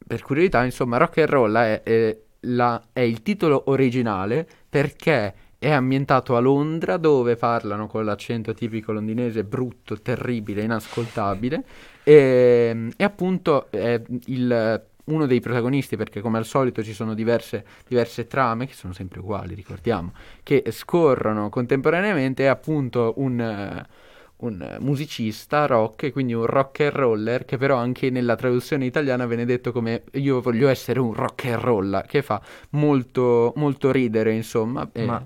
per 0.08 0.22
curiosità. 0.24 0.64
Insomma, 0.64 0.98
rock 0.98 1.20
and 1.20 1.30
roll 1.30 1.56
è, 1.56 1.84
è 1.84 2.18
la- 2.46 2.82
è 2.92 3.02
il 3.02 3.22
titolo 3.22 3.64
originale 3.68 4.48
perché 4.68 5.34
è 5.64 5.70
ambientato 5.70 6.36
a 6.36 6.40
Londra, 6.40 6.98
dove 6.98 7.36
parlano 7.36 7.86
con 7.86 8.04
l'accento 8.04 8.52
tipico 8.54 8.92
londinese, 8.92 9.44
brutto, 9.44 9.96
terribile, 10.02 10.64
inascoltabile. 10.64 11.64
E, 12.04 12.90
e 12.98 13.04
appunto 13.04 13.70
è 13.70 14.02
il- 14.26 14.86
uno 15.04 15.26
dei 15.28 15.40
protagonisti, 15.40 15.98
perché 15.98 16.20
come 16.20 16.40
al 16.40 16.46
solito 16.46 16.82
ci 16.82 16.94
sono 16.94 17.14
diverse, 17.14 17.64
diverse 17.88 18.26
trame, 18.26 18.66
che 18.66 18.74
sono 18.74 18.94
sempre 18.94 19.20
uguali, 19.20 19.54
ricordiamo, 19.54 20.14
che 20.42 20.64
scorrono 20.72 21.50
contemporaneamente, 21.50 22.44
è 22.46 22.48
appunto 22.48 23.14
un, 23.18 23.86
un 24.38 24.78
musicista 24.80 25.68
rock, 25.68 26.12
quindi 26.12 26.34
un 26.34 26.46
rock 26.46 26.80
and 26.82 26.92
roller, 26.94 27.46
che 27.46 27.58
però 27.58 27.76
anche 27.78 28.10
nella 28.10 28.36
traduzione 28.36 28.86
italiana 28.86 29.28
viene 29.28 29.46
detto 29.46 29.72
come 29.72 30.04
io 30.14 30.42
voglio 30.42 30.68
essere 30.70 31.00
un 31.00 31.14
rock 31.14 31.46
and 31.46 31.62
roll, 31.62 32.06
che 32.08 32.24
fa 32.24 32.42
molto, 32.72 33.54
molto 33.58 33.92
ridere, 33.92 34.34
insomma. 34.34 34.90
Ma 35.00 35.24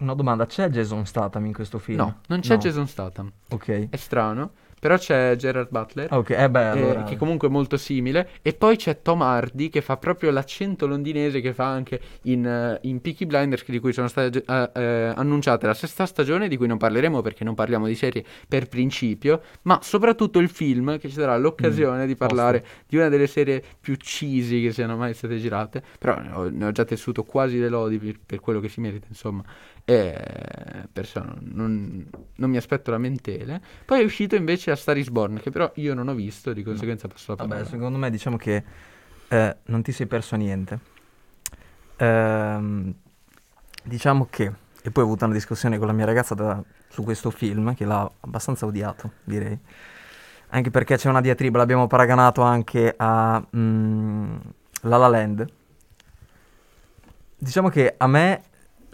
una 0.00 0.14
domanda, 0.14 0.46
c'è 0.46 0.68
Jason 0.68 1.06
Statham 1.06 1.46
in 1.46 1.52
questo 1.52 1.78
film? 1.78 1.98
no, 1.98 2.20
non 2.28 2.40
c'è 2.40 2.56
Jason 2.58 2.86
Statham, 2.86 3.30
Ok. 3.50 3.88
è 3.90 3.96
strano, 3.96 4.52
però 4.80 4.96
c'è 4.96 5.36
Gerard 5.36 5.68
Butler. 5.70 6.08
Ok, 6.10 6.30
eh 6.30 6.48
beh, 6.48 6.62
eh, 6.62 6.68
allora... 6.68 7.02
che 7.04 7.18
comunque 7.18 7.48
è 7.48 7.50
molto 7.50 7.76
simile. 7.76 8.30
E 8.40 8.54
poi 8.54 8.76
c'è 8.76 9.02
Tom 9.02 9.20
Hardy 9.20 9.68
che 9.68 9.82
fa 9.82 9.98
proprio 9.98 10.30
l'accento 10.30 10.86
londinese 10.86 11.42
che 11.42 11.52
fa 11.52 11.66
anche 11.66 12.00
in, 12.22 12.46
eh, 12.46 12.78
in 12.84 13.02
Peaky 13.02 13.26
Blinders, 13.26 13.62
di 13.68 13.78
cui 13.78 13.92
sono 13.92 14.08
state 14.08 14.42
eh, 14.42 14.70
eh, 14.74 15.12
annunciate 15.14 15.66
la 15.66 15.74
sesta 15.74 16.06
stagione, 16.06 16.48
di 16.48 16.56
cui 16.56 16.66
non 16.66 16.78
parleremo 16.78 17.20
perché 17.20 17.44
non 17.44 17.54
parliamo 17.54 17.86
di 17.86 17.94
serie 17.94 18.24
per 18.48 18.68
principio, 18.68 19.42
ma 19.62 19.80
soprattutto 19.82 20.38
il 20.38 20.48
film 20.48 20.98
che 20.98 21.10
ci 21.10 21.16
darà 21.16 21.36
l'occasione 21.36 22.06
di 22.06 22.16
parlare 22.16 22.64
di 22.88 22.96
una 22.96 23.10
delle 23.10 23.26
serie 23.26 23.62
più 23.78 23.98
cheesy 23.98 24.62
che 24.62 24.72
siano 24.72 24.96
mai 24.96 25.12
state 25.12 25.36
girate. 25.36 25.82
Però 25.98 26.18
ne 26.18 26.32
ho, 26.32 26.48
ne 26.48 26.64
ho 26.64 26.72
già 26.72 26.86
tessuto 26.86 27.22
quasi 27.24 27.58
le 27.58 27.68
lodi 27.68 27.98
per, 27.98 28.18
per 28.24 28.40
quello 28.40 28.60
che 28.60 28.70
si 28.70 28.80
merita, 28.80 29.04
insomma. 29.10 29.44
E 29.92 30.86
perciò 30.92 31.20
non, 31.24 32.08
non- 32.36 32.50
mi 32.50 32.56
aspetto 32.56 32.90
lamentele. 32.92 33.60
Poi 33.84 34.00
è 34.00 34.04
uscito 34.04 34.36
invece 34.36 34.70
a 34.70 34.76
Star 34.76 34.96
is 34.96 35.08
Born, 35.10 35.40
che 35.40 35.50
però 35.50 35.70
io 35.76 35.94
non 35.94 36.06
ho 36.08 36.14
visto, 36.14 36.52
di 36.52 36.62
conseguenza 36.62 37.08
passo 37.08 37.32
la 37.32 37.36
Vabbè, 37.38 37.48
parola. 37.50 37.68
secondo 37.68 37.98
me 37.98 38.10
diciamo 38.10 38.36
che 38.36 38.62
eh, 39.28 39.56
non 39.64 39.82
ti 39.82 39.90
sei 39.92 40.06
perso 40.06 40.36
niente. 40.36 40.78
Ehm, 41.96 42.94
diciamo 43.84 44.26
che, 44.30 44.52
e 44.82 44.90
poi 44.90 45.02
ho 45.02 45.06
avuto 45.06 45.24
una 45.24 45.34
discussione 45.34 45.78
con 45.78 45.86
la 45.86 45.92
mia 45.92 46.04
ragazza 46.06 46.34
da- 46.34 46.62
su 46.88 47.02
questo 47.02 47.30
film, 47.30 47.74
che 47.74 47.84
l'ha 47.84 48.10
abbastanza 48.20 48.66
odiato, 48.66 49.12
direi. 49.24 49.58
Anche 50.52 50.70
perché 50.70 50.96
c'è 50.96 51.08
una 51.08 51.20
diatriba, 51.20 51.58
l'abbiamo 51.58 51.86
paragonato 51.86 52.42
anche 52.42 52.94
a 52.96 53.42
mm, 53.56 54.36
La 54.82 54.96
La 54.96 55.08
Land. 55.08 55.46
Diciamo 57.38 57.68
che 57.68 57.94
a 57.96 58.06
me 58.06 58.42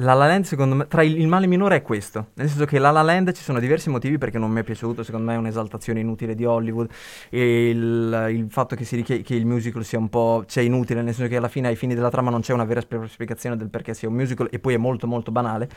La 0.01 0.13
La 0.13 0.27
Land, 0.27 0.45
secondo 0.45 0.75
me, 0.75 0.87
tra 0.89 1.03
il, 1.03 1.19
il 1.19 1.27
male 1.27 1.47
minore 1.47 1.77
è 1.77 1.83
questo. 1.83 2.29
Nel 2.35 2.49
senso 2.49 2.67
che 2.67 2.79
La 2.79 2.91
La 2.91 3.01
Land 3.01 3.33
ci 3.33 3.43
sono 3.43 3.59
diversi 3.59 3.89
motivi 3.89 4.19
perché 4.19 4.37
non 4.39 4.51
mi 4.51 4.61
è 4.61 4.63
piaciuto, 4.63 5.03
secondo 5.03 5.27
me 5.27 5.35
è 5.35 5.39
un'esaltazione 5.39 6.01
inutile 6.01 6.35
di 6.35 6.45
Hollywood 6.45 6.91
e 7.31 7.71
il, 7.71 8.29
il 8.31 8.47
fatto 8.51 8.77
che, 8.77 8.85
si 8.85 8.97
richie- 8.97 9.23
che 9.23 9.35
il 9.35 9.47
musical 9.47 9.85
sia 9.85 9.99
un 9.99 10.11
po' 10.11 10.45
cioè, 10.47 10.65
inutile, 10.65 11.01
nel 11.01 11.15
senso 11.15 11.31
che 11.31 11.37
alla 11.37 11.49
fine 11.49 11.69
ai 11.69 11.77
fini 11.77 11.95
della 11.95 12.11
trama 12.11 12.31
non 12.31 12.43
c'è 12.43 12.53
una 12.53 12.65
vera 12.65 12.83
spiegazione 12.83 13.57
del 13.57 13.71
perché 13.71 13.95
sia 13.95 14.09
un 14.09 14.15
musical 14.15 14.49
e 14.51 14.59
poi 14.59 14.75
è 14.75 14.79
molto 14.79 15.07
molto 15.07 15.31
banale. 15.31 15.69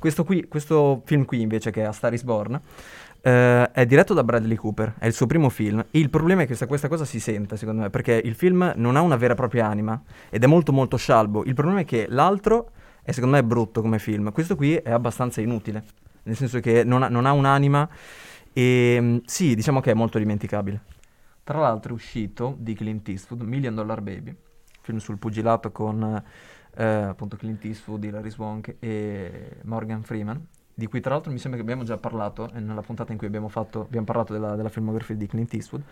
Questo, 0.00 0.24
qui, 0.24 0.48
questo 0.48 1.02
film 1.04 1.24
qui 1.24 1.40
invece 1.40 1.70
che 1.70 1.82
è 1.82 1.84
A 1.84 1.92
Star 1.92 2.12
is 2.12 2.24
Born 2.24 2.60
eh, 3.20 3.70
è 3.70 3.86
diretto 3.86 4.12
da 4.12 4.24
Bradley 4.24 4.56
Cooper, 4.56 4.94
è 4.98 5.06
il 5.06 5.12
suo 5.12 5.26
primo 5.26 5.48
film. 5.50 5.84
E 5.90 5.98
il 5.98 6.10
problema 6.10 6.40
è 6.40 6.44
che 6.44 6.48
questa, 6.48 6.66
questa 6.66 6.88
cosa 6.88 7.04
si 7.04 7.20
sente, 7.20 7.56
secondo 7.56 7.82
me, 7.82 7.90
perché 7.90 8.20
il 8.24 8.34
film 8.34 8.72
non 8.74 8.96
ha 8.96 9.00
una 9.02 9.16
vera 9.16 9.34
e 9.34 9.36
propria 9.36 9.66
anima 9.66 10.00
ed 10.30 10.42
è 10.42 10.46
molto 10.46 10.72
molto 10.72 10.96
scialbo. 10.96 11.44
Il 11.44 11.54
problema 11.54 11.80
è 11.80 11.84
che 11.84 12.06
l'altro 12.08 12.70
è 13.08 13.12
secondo 13.12 13.36
me 13.36 13.42
brutto 13.42 13.80
come 13.80 13.98
film. 13.98 14.32
Questo 14.32 14.54
qui 14.54 14.74
è 14.74 14.90
abbastanza 14.90 15.40
inutile, 15.40 15.82
nel 16.24 16.36
senso 16.36 16.60
che 16.60 16.84
non 16.84 17.02
ha, 17.02 17.08
non 17.08 17.24
ha 17.24 17.32
un'anima 17.32 17.88
e 18.52 18.98
mm, 19.00 19.16
sì, 19.24 19.54
diciamo 19.54 19.80
che 19.80 19.92
è 19.92 19.94
molto 19.94 20.18
dimenticabile. 20.18 20.82
Tra 21.42 21.58
l'altro 21.58 21.92
è 21.92 21.94
uscito 21.94 22.54
di 22.58 22.74
Clint 22.74 23.08
Eastwood, 23.08 23.40
Million 23.40 23.74
Dollar 23.74 24.02
Baby, 24.02 24.36
film 24.82 24.98
sul 24.98 25.16
pugilato 25.16 25.72
con 25.72 26.22
eh, 26.74 26.84
appunto 26.84 27.38
Clint 27.38 27.64
Eastwood, 27.64 28.04
Hilary 28.04 28.28
Swank 28.28 28.76
e 28.78 29.56
Morgan 29.62 30.02
Freeman, 30.02 30.46
di 30.74 30.86
cui 30.86 31.00
tra 31.00 31.14
l'altro 31.14 31.32
mi 31.32 31.38
sembra 31.38 31.58
che 31.58 31.64
abbiamo 31.64 31.84
già 31.84 31.96
parlato 31.96 32.50
eh, 32.52 32.60
nella 32.60 32.82
puntata 32.82 33.12
in 33.12 33.16
cui 33.16 33.26
abbiamo, 33.26 33.48
fatto, 33.48 33.80
abbiamo 33.80 34.04
parlato 34.04 34.34
della, 34.34 34.54
della 34.54 34.68
filmografia 34.68 35.14
di 35.14 35.26
Clint 35.26 35.54
Eastwood. 35.54 35.82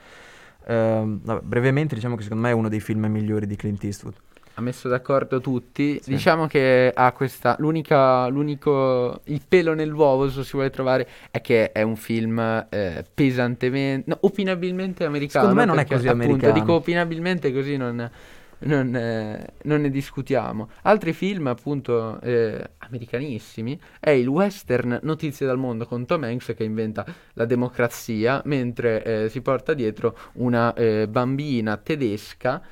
Ehm, 0.66 1.20
vabbè, 1.22 1.40
brevemente 1.40 1.94
diciamo 1.94 2.14
che 2.14 2.24
secondo 2.24 2.42
me 2.42 2.50
è 2.50 2.54
uno 2.54 2.68
dei 2.68 2.80
film 2.80 3.06
migliori 3.06 3.46
di 3.46 3.56
Clint 3.56 3.82
Eastwood. 3.84 4.16
Ha 4.58 4.62
messo 4.62 4.88
d'accordo 4.88 5.38
tutti. 5.40 6.00
Sì. 6.02 6.10
Diciamo 6.10 6.46
che 6.46 6.90
ha 6.94 7.12
questa. 7.12 7.56
L'unica. 7.58 8.26
L'unico. 8.28 9.20
Il 9.24 9.42
pelo 9.46 9.74
nell'uovo, 9.74 10.30
se 10.30 10.44
si 10.44 10.52
vuole 10.52 10.70
trovare, 10.70 11.06
è 11.30 11.42
che 11.42 11.72
è 11.72 11.82
un 11.82 11.96
film 11.96 12.38
eh, 12.70 13.04
pesantemente. 13.12 14.08
No, 14.08 14.16
opinabilmente 14.22 15.04
americano. 15.04 15.48
Secondo 15.48 15.60
me 15.60 15.66
non 15.66 15.78
è 15.78 15.82
perché, 15.82 15.94
così 15.96 16.08
appunto, 16.08 16.26
americano. 16.26 16.52
Dico 16.54 16.72
opinabilmente 16.72 17.52
così 17.52 17.76
non. 17.76 18.10
Non, 18.58 18.96
eh, 18.96 19.52
non 19.64 19.82
ne 19.82 19.90
discutiamo. 19.90 20.70
Altri 20.84 21.12
film, 21.12 21.46
appunto, 21.48 22.18
eh, 22.22 22.70
americanissimi, 22.78 23.78
è 24.00 24.08
il 24.08 24.26
western 24.26 24.98
Notizie 25.02 25.44
dal 25.44 25.58
mondo 25.58 25.84
con 25.84 26.06
Tom 26.06 26.24
Hanks 26.24 26.54
che 26.56 26.64
inventa 26.64 27.04
la 27.34 27.44
democrazia, 27.44 28.40
mentre 28.46 29.04
eh, 29.04 29.28
si 29.28 29.42
porta 29.42 29.74
dietro 29.74 30.16
una 30.36 30.72
eh, 30.72 31.06
bambina 31.06 31.76
tedesca 31.76 32.62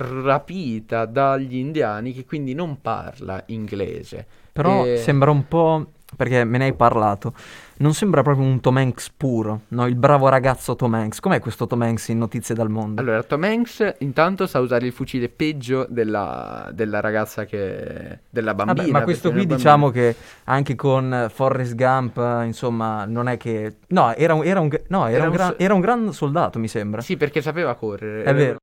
rapita 0.00 1.04
dagli 1.04 1.56
indiani 1.56 2.12
che 2.12 2.24
quindi 2.24 2.54
non 2.54 2.80
parla 2.80 3.42
inglese. 3.46 4.26
Però 4.52 4.84
E- 4.84 4.96
sembra 4.96 5.30
un 5.30 5.46
po', 5.46 5.92
perché 6.16 6.42
me 6.44 6.58
ne 6.58 6.64
hai 6.64 6.74
parlato, 6.74 7.32
non 7.76 7.94
sembra 7.94 8.22
proprio 8.22 8.44
un 8.44 8.60
Tom 8.60 8.76
Hanks 8.76 9.10
puro, 9.16 9.62
no? 9.68 9.86
Il 9.86 9.94
bravo 9.94 10.28
ragazzo 10.28 10.74
Tom 10.74 10.92
Hanks. 10.92 11.20
Com'è 11.20 11.38
questo 11.38 11.66
Tom 11.66 11.80
Hanks 11.82 12.08
in 12.08 12.18
Notizie 12.18 12.54
dal 12.54 12.68
mondo? 12.68 13.00
Allora, 13.00 13.22
Tom 13.22 13.44
Hanks 13.44 13.94
intanto 13.98 14.46
sa 14.46 14.58
usare 14.58 14.86
il 14.86 14.92
fucile 14.92 15.28
peggio 15.28 15.86
della, 15.88 16.68
della 16.74 17.00
ragazza 17.00 17.44
che... 17.44 18.18
della 18.28 18.54
bambina. 18.54 18.82
Vabbè, 18.82 18.90
ma 18.90 19.02
questo 19.04 19.30
qui 19.30 19.46
diciamo 19.46 19.90
che 19.90 20.14
anche 20.44 20.74
con 20.74 21.28
Forrest 21.32 21.74
Gump, 21.74 22.16
insomma, 22.44 23.04
non 23.06 23.28
è 23.28 23.36
che... 23.36 23.76
No, 23.88 24.12
era 24.14 24.34
un, 24.34 24.44
era 24.44 24.60
un, 24.60 24.68
no, 24.88 25.06
era 25.06 25.14
Era 25.16 25.22
un 25.22 25.30
un 25.30 25.36
gran, 25.36 25.48
so- 25.50 25.58
era 25.58 25.74
un 25.74 25.80
gran 25.80 26.12
soldato, 26.12 26.58
mi 26.58 26.68
sembra. 26.68 27.00
Sì, 27.00 27.16
perché 27.16 27.40
sapeva 27.40 27.74
correre. 27.76 28.24
È 28.24 28.34
vero. 28.34 28.58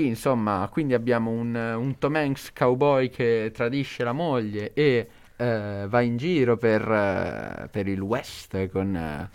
Sì, 0.00 0.06
insomma, 0.06 0.66
quindi 0.72 0.94
abbiamo 0.94 1.30
un, 1.30 1.54
un 1.54 1.98
Tom 1.98 2.16
Hanks 2.16 2.52
cowboy 2.54 3.10
che 3.10 3.50
tradisce 3.52 4.02
la 4.02 4.12
moglie 4.12 4.72
e 4.72 5.06
eh, 5.36 5.84
va 5.86 6.00
in 6.00 6.16
giro 6.16 6.56
per, 6.56 6.90
eh, 6.90 7.68
per 7.70 7.86
il 7.86 8.00
West 8.00 8.70
con, 8.70 8.96
eh, 8.96 9.28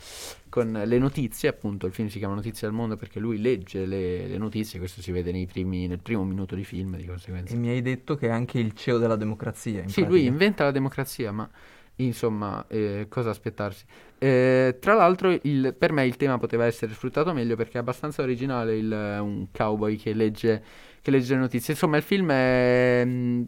con 0.49 0.71
le 0.71 0.97
notizie, 0.97 1.49
appunto 1.49 1.85
il 1.85 1.93
film 1.93 2.07
si 2.07 2.17
chiama 2.17 2.33
Notizie 2.33 2.67
del 2.67 2.75
mondo 2.75 2.97
perché 2.97 3.19
lui 3.19 3.39
legge 3.39 3.85
le, 3.85 4.25
le 4.25 4.37
notizie, 4.39 4.79
questo 4.79 5.03
si 5.03 5.11
vede 5.11 5.31
nei 5.31 5.45
primi- 5.45 5.85
nel 5.85 5.99
primo 5.99 6.23
minuto 6.23 6.55
di 6.55 6.63
film 6.63 6.95
di 6.97 7.05
conseguenza. 7.05 7.53
E 7.53 7.57
mi 7.57 7.69
hai 7.69 7.83
detto 7.83 8.15
che 8.15 8.27
è 8.27 8.31
anche 8.31 8.57
il 8.57 8.73
CEO 8.73 8.97
della 8.97 9.17
democrazia. 9.17 9.87
Sì, 9.87 10.01
lui 10.01 10.09
pratica. 10.09 10.31
inventa 10.31 10.63
la 10.63 10.71
democrazia, 10.71 11.31
ma 11.31 11.47
insomma, 11.97 12.65
eh, 12.67 13.07
cosa 13.09 13.29
aspettarsi? 13.31 13.85
Eh, 14.17 14.77
tra 14.79 14.93
l'altro, 14.93 15.31
il- 15.43 15.75
per 15.77 15.91
me 15.91 16.05
il 16.05 16.15
tema 16.17 16.37
poteva 16.37 16.65
essere 16.65 16.93
sfruttato 16.93 17.33
meglio 17.33 17.55
perché 17.55 17.77
è 17.77 17.81
abbastanza 17.81 18.21
originale 18.21 18.75
il, 18.77 18.91
eh, 18.91 19.19
un 19.19 19.47
cowboy 19.51 19.95
che 19.97 20.13
legge, 20.13 20.63
che 21.01 21.11
legge 21.11 21.33
le 21.33 21.39
notizie. 21.41 21.73
Insomma, 21.73 21.97
il 21.97 22.03
film 22.03 22.31
è 22.31 23.03
mm, 23.05 23.43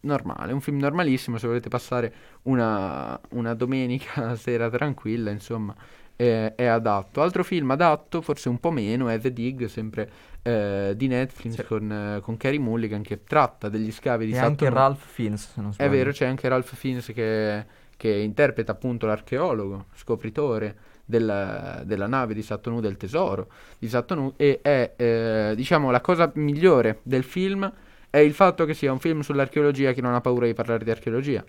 normale, 0.00 0.52
un 0.52 0.60
film 0.60 0.78
normalissimo. 0.78 1.38
Se 1.38 1.46
volete 1.46 1.68
passare 1.68 2.14
una, 2.42 3.18
una 3.30 3.54
domenica 3.54 4.34
sera 4.36 4.68
tranquilla, 4.70 5.30
insomma, 5.30 5.74
eh, 6.16 6.54
è 6.54 6.64
adatto. 6.66 7.22
Altro 7.22 7.42
film 7.44 7.70
adatto, 7.70 8.20
forse 8.22 8.48
un 8.48 8.58
po' 8.60 8.70
meno, 8.70 9.08
è 9.08 9.18
The 9.18 9.32
Dig, 9.32 9.64
sempre 9.66 10.10
eh, 10.42 10.92
di 10.96 11.06
Netflix 11.08 11.54
Sì. 11.54 11.64
con, 11.64 11.90
eh, 11.90 12.20
con 12.20 12.36
Carey 12.36 12.58
Mulligan 12.58 13.02
che 13.02 13.24
tratta 13.24 13.68
degli 13.68 13.90
scavi 13.92 14.26
di 14.26 14.32
E 14.32 14.38
anche 14.38 14.66
Saturno. 14.66 14.74
Ralph 14.74 15.04
Fiennes, 15.04 15.52
se 15.52 15.60
non 15.60 15.72
È 15.76 15.86
sbaglio. 15.86 15.90
vero, 15.90 16.10
c'è 16.12 16.26
anche 16.26 16.48
Ralph 16.48 16.74
Fiennes 16.74 17.06
che, 17.06 17.66
che 18.02 18.10
interpreta 18.10 18.72
appunto 18.72 19.06
l'archeologo, 19.06 19.86
scopritore 19.94 20.74
della, 21.04 21.82
della 21.84 22.08
nave 22.08 22.34
di 22.34 22.42
Satonu, 22.42 22.80
del 22.80 22.96
tesoro 22.96 23.46
di 23.78 23.88
Satonu, 23.88 24.32
e 24.36 24.58
è, 24.60 24.94
eh, 24.96 25.52
diciamo, 25.54 25.92
la 25.92 26.00
cosa 26.00 26.28
migliore 26.34 26.98
del 27.04 27.22
film 27.22 27.72
è 28.10 28.18
il 28.18 28.32
fatto 28.32 28.64
che 28.64 28.74
sia 28.74 28.90
un 28.90 28.98
film 28.98 29.20
sull'archeologia 29.20 29.92
che 29.92 30.00
non 30.00 30.14
ha 30.14 30.20
paura 30.20 30.46
di 30.46 30.52
parlare 30.52 30.82
di 30.82 30.90
archeologia. 30.90 31.44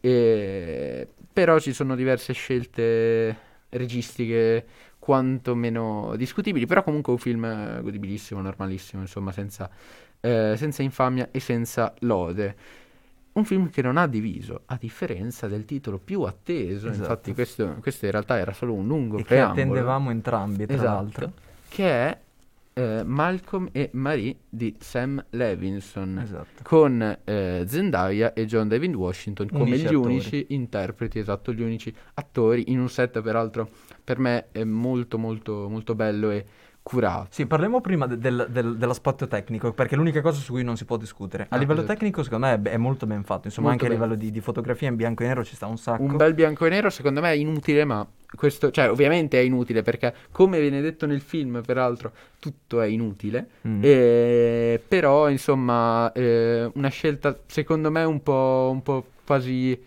E- 0.00 1.06
però 1.32 1.60
ci 1.60 1.72
sono 1.72 1.94
diverse 1.94 2.32
scelte 2.32 3.36
registiche 3.68 4.66
quantomeno 4.98 6.14
discutibili, 6.16 6.66
però 6.66 6.82
comunque 6.82 7.12
un 7.12 7.18
film 7.20 7.80
godibilissimo, 7.80 8.40
normalissimo, 8.40 9.02
insomma, 9.02 9.30
senza, 9.30 9.70
eh, 10.20 10.54
senza 10.56 10.82
infamia 10.82 11.28
e 11.30 11.38
senza 11.38 11.94
lode. 12.00 12.56
Un 13.32 13.44
film 13.44 13.70
che 13.70 13.80
non 13.82 13.96
ha 13.96 14.06
diviso, 14.06 14.62
a 14.66 14.76
differenza 14.78 15.48
del 15.48 15.64
titolo 15.64 15.98
più 15.98 16.22
atteso, 16.22 16.88
Esatto. 16.88 17.00
infatti 17.02 17.32
questo, 17.34 17.76
questo 17.80 18.04
in 18.04 18.10
realtà 18.10 18.36
era 18.38 18.52
solo 18.52 18.74
un 18.74 18.86
lungo 18.86 19.16
E 19.16 19.20
che 19.22 19.24
preambolo, 19.28 19.60
attendevamo 19.60 20.10
entrambi, 20.10 20.66
tra 20.66 20.74
Esatto. 20.74 20.90
l'altro. 20.92 21.32
che 21.68 21.84
è 21.90 22.18
eh, 22.74 23.02
Malcolm 23.04 23.68
e 23.72 23.88
Marie 23.92 24.36
di 24.48 24.74
Sam 24.78 25.22
Levinson 25.30 26.18
Esatto. 26.22 26.62
con 26.62 27.18
eh, 27.24 27.64
Zendaya 27.66 28.32
e 28.34 28.46
John 28.46 28.68
David 28.68 28.94
Washington 28.94 29.48
come 29.48 29.62
Unici 29.64 29.82
gli 29.82 29.86
attori. 29.86 30.12
unici 30.12 30.46
interpreti, 30.50 31.18
esatto, 31.18 31.52
gli 31.52 31.62
unici 31.62 31.94
attori 32.14 32.70
in 32.70 32.80
un 32.80 32.88
set 32.88 33.20
peraltro 33.22 33.68
per 34.04 34.18
me 34.18 34.46
è 34.52 34.64
molto 34.64 35.16
molto 35.18 35.68
molto 35.68 35.94
bello 35.94 36.30
e 36.30 36.44
curato. 36.82 37.28
Sì, 37.30 37.46
parliamo 37.46 37.80
prima 37.80 38.06
de- 38.06 38.18
del- 38.18 38.46
del- 38.50 38.76
dell'aspetto 38.76 39.28
tecnico, 39.28 39.72
perché 39.72 39.94
è 39.94 39.98
l'unica 39.98 40.20
cosa 40.20 40.40
su 40.40 40.52
cui 40.52 40.64
non 40.64 40.76
si 40.76 40.84
può 40.84 40.96
discutere. 40.96 41.44
A 41.44 41.46
Ah, 41.50 41.58
livello 41.58 41.80
esatto. 41.80 41.94
tecnico, 41.94 42.22
secondo 42.22 42.46
me, 42.46 42.54
è, 42.60 42.60
è 42.72 42.76
molto 42.76 43.06
ben 43.06 43.22
fatto. 43.24 43.46
Insomma, 43.46 43.68
Molto 43.68 43.84
anche 43.84 43.94
a 43.94 43.98
bene. 43.98 44.10
livello 44.10 44.26
di, 44.28 44.32
di 44.34 44.40
fotografia 44.40 44.88
in 44.88 44.96
bianco 44.96 45.22
e 45.22 45.26
nero 45.26 45.44
ci 45.44 45.54
sta 45.54 45.66
un 45.66 45.78
sacco. 45.78 46.02
Un 46.02 46.16
bel 46.16 46.34
bianco 46.34 46.66
e 46.66 46.70
nero 46.70 46.90
secondo 46.90 47.20
me 47.20 47.30
è 47.30 47.34
inutile, 47.34 47.84
ma 47.84 48.06
questo, 48.34 48.70
cioè 48.70 48.90
ovviamente 48.90 49.38
è 49.38 49.42
inutile 49.42 49.82
perché 49.82 50.14
come 50.32 50.58
viene 50.60 50.80
detto 50.80 51.06
nel 51.06 51.20
film, 51.20 51.62
peraltro, 51.64 52.12
tutto 52.40 52.80
è 52.80 52.86
inutile. 52.86 53.46
Mm. 53.68 53.80
E- 53.84 54.82
però 54.88 55.28
insomma 55.28 56.10
eh, 56.12 56.68
una 56.74 56.88
scelta 56.88 57.38
secondo 57.46 57.90
me 57.90 58.02
un 58.04 58.22
po', 58.22 58.70
un 58.72 58.82
po' 58.82 59.06
quasi 59.24 59.80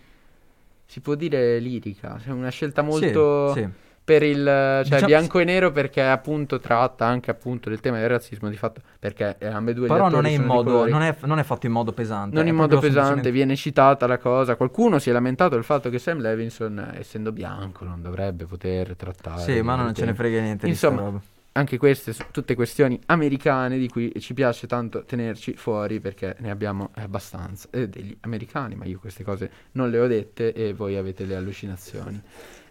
si 0.86 1.00
può 1.00 1.14
dire 1.16 1.58
lirica, 1.58 2.18
cioè 2.22 2.32
una 2.32 2.48
scelta 2.50 2.82
Sì, 2.82 2.88
molto 2.88 3.52
sì. 3.52 3.68
Per 4.06 4.22
il 4.22 4.44
cioè 4.44 4.82
Diciamo- 4.84 5.06
bianco 5.06 5.40
e 5.40 5.44
nero 5.44 5.72
perché 5.72 6.00
appunto 6.00 6.60
tratta 6.60 7.06
anche 7.06 7.32
appunto 7.32 7.68
del 7.68 7.80
tema 7.80 7.98
del 7.98 8.08
razzismo 8.08 8.48
di 8.48 8.56
fatto 8.56 8.80
perché 9.00 9.34
eh, 9.40 9.48
ambedue 9.48 9.88
Però 9.88 10.08
non 10.08 10.26
è, 10.26 10.30
in 10.30 10.44
modo, 10.44 10.86
non, 10.88 11.02
è, 11.02 11.16
non 11.24 11.40
è 11.40 11.42
fatto 11.42 11.66
in 11.66 11.72
modo 11.72 11.90
pesante. 11.90 12.36
Non 12.36 12.46
è 12.46 12.50
in 12.50 12.54
modo 12.54 12.78
pesante, 12.78 13.32
viene 13.32 13.56
citata 13.56 14.06
la 14.06 14.18
cosa. 14.18 14.54
Qualcuno 14.54 15.00
si 15.00 15.10
è 15.10 15.12
lamentato 15.12 15.56
del 15.56 15.64
fatto 15.64 15.90
che 15.90 15.98
Sam 15.98 16.20
Levinson, 16.20 16.92
essendo 16.96 17.32
bianco, 17.32 17.84
non 17.84 18.00
dovrebbe 18.00 18.44
poter 18.44 18.94
trattare. 18.94 19.42
Sì, 19.42 19.60
ma 19.60 19.74
non 19.74 19.92
ce 19.92 20.04
ne 20.04 20.14
frega 20.14 20.40
niente 20.40 20.68
Insomma, 20.68 21.20
anche 21.50 21.76
queste 21.76 22.12
sono 22.12 22.28
tutte 22.30 22.54
questioni 22.54 23.00
americane 23.06 23.76
di 23.76 23.88
cui 23.88 24.12
ci 24.20 24.34
piace 24.34 24.68
tanto 24.68 25.04
tenerci 25.04 25.54
fuori 25.54 25.98
perché 25.98 26.36
ne 26.38 26.50
abbiamo 26.50 26.90
abbastanza 26.94 27.66
eh, 27.72 27.88
degli 27.88 28.16
americani, 28.20 28.76
ma 28.76 28.84
io 28.84 29.00
queste 29.00 29.24
cose 29.24 29.50
non 29.72 29.90
le 29.90 29.98
ho 29.98 30.06
dette 30.06 30.52
e 30.52 30.74
voi 30.74 30.96
avete 30.96 31.24
le 31.24 31.34
allucinazioni. 31.34 32.22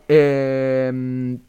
Ehm, 0.07 1.39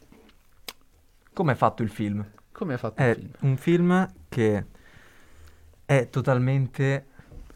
Come 1.33 1.51
è 1.53 1.55
fatto 1.55 1.83
il 1.83 1.89
film? 1.89 2.25
come 2.51 2.73
ha 2.73 2.77
fatto 2.77 3.01
È 3.01 3.05
il 3.05 3.15
film? 3.15 3.31
un 3.41 3.57
film 3.57 4.13
che 4.27 4.65
è 5.85 6.09
totalmente 6.09 7.05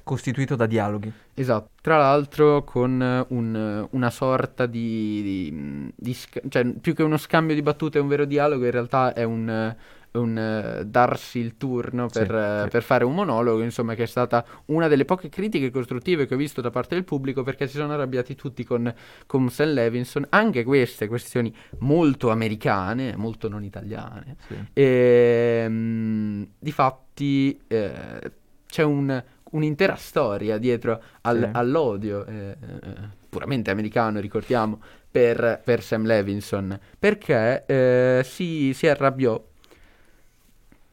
costituito 0.03 0.55
da 0.55 0.65
dialoghi. 0.65 1.11
Esatto, 1.33 1.69
tra 1.81 1.97
l'altro 1.97 2.63
con 2.63 3.01
eh, 3.01 3.25
un- 3.29 3.87
una 3.91 4.09
sorta 4.09 4.65
di, 4.65 5.21
di- 5.23 5.91
di 5.95 6.13
sca- 6.13 6.41
cioè 6.49 6.65
più 6.73 6.93
che 6.93 7.03
uno 7.03 7.17
scambio 7.17 7.55
di 7.55 7.61
battute 7.61 7.97
e 7.97 8.01
un 8.01 8.07
vero 8.09 8.25
dialogo, 8.25 8.65
in 8.65 8.71
realtà 8.71 9.13
è 9.13 9.23
un, 9.23 9.49
eh, 9.49 9.77
un, 10.13 10.37
eh, 10.37 10.85
darsi 10.85 11.39
il 11.39 11.57
turno 11.57 12.07
Sì, 12.09 12.19
per, 12.19 12.35
eh, 12.35 12.61
sì. 12.63 12.69
per 12.69 12.83
fare 12.83 13.03
un 13.05 13.13
monologo, 13.13 13.61
insomma, 13.63 13.95
che 13.95 14.03
è 14.03 14.07
stata 14.07 14.45
una 14.65 14.87
delle 14.87 15.05
poche 15.05 15.29
critiche 15.29 15.69
costruttive 15.71 16.25
che 16.27 16.33
ho 16.33 16.37
visto 16.37 16.61
da 16.61 16.69
parte 16.69 16.95
del 16.95 17.03
pubblico 17.03 17.43
perché 17.43 17.67
si 17.67 17.77
sono 17.77 17.93
arrabbiati 17.93 18.35
tutti 18.35 18.63
con, 18.63 18.93
con 19.25 19.49
Sam 19.49 19.73
Levinson, 19.73 20.25
anche 20.29 20.63
queste 20.63 21.07
questioni 21.07 21.53
molto 21.79 22.29
americane, 22.29 23.15
molto 23.15 23.47
non 23.49 23.63
italiane. 23.63 24.35
Sì. 24.47 24.55
E, 24.73 25.65
mm, 25.67 26.43
difatti 26.59 27.59
eh, 27.67 28.31
c'è 28.67 28.83
un- 28.83 29.23
un'intera 29.51 29.95
storia 29.95 30.57
dietro 30.57 31.01
al- 31.21 31.39
Sì. 31.39 31.49
all'odio, 31.51 32.25
eh, 32.25 32.55
eh, 32.61 32.95
puramente 33.29 33.69
americano, 33.71 34.19
ricordiamo, 34.19 34.79
per, 35.11 35.61
per 35.63 35.81
Sam 35.81 36.05
Levinson, 36.05 36.79
perché 36.97 37.65
eh, 37.65 38.21
si, 38.23 38.73
si 38.73 38.87
arrabbiò, 38.87 39.41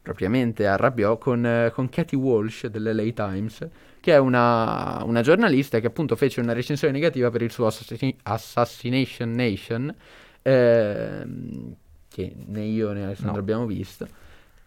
propriamente 0.09 0.65
arrabbiò 0.65 1.19
con, 1.19 1.45
eh, 1.45 1.71
con 1.71 1.87
Katie 1.87 2.17
Walsh 2.17 2.65
dell'LA 2.65 3.11
Times, 3.11 3.67
che 3.99 4.13
è 4.13 4.17
una, 4.17 5.03
una 5.05 5.21
giornalista 5.21 5.79
che 5.79 5.85
appunto 5.85 6.15
fece 6.15 6.41
una 6.41 6.53
recensione 6.53 6.91
negativa 6.93 7.29
per 7.29 7.43
il 7.43 7.51
suo 7.51 7.67
Assassin- 7.67 8.15
Assassination 8.23 9.31
Nation, 9.33 9.95
ehm, 10.41 11.75
che 12.07 12.33
né 12.47 12.63
io 12.63 12.91
né 12.91 13.03
Alessandro 13.03 13.35
No. 13.35 13.39
abbiamo 13.39 13.65
visto. 13.67 14.07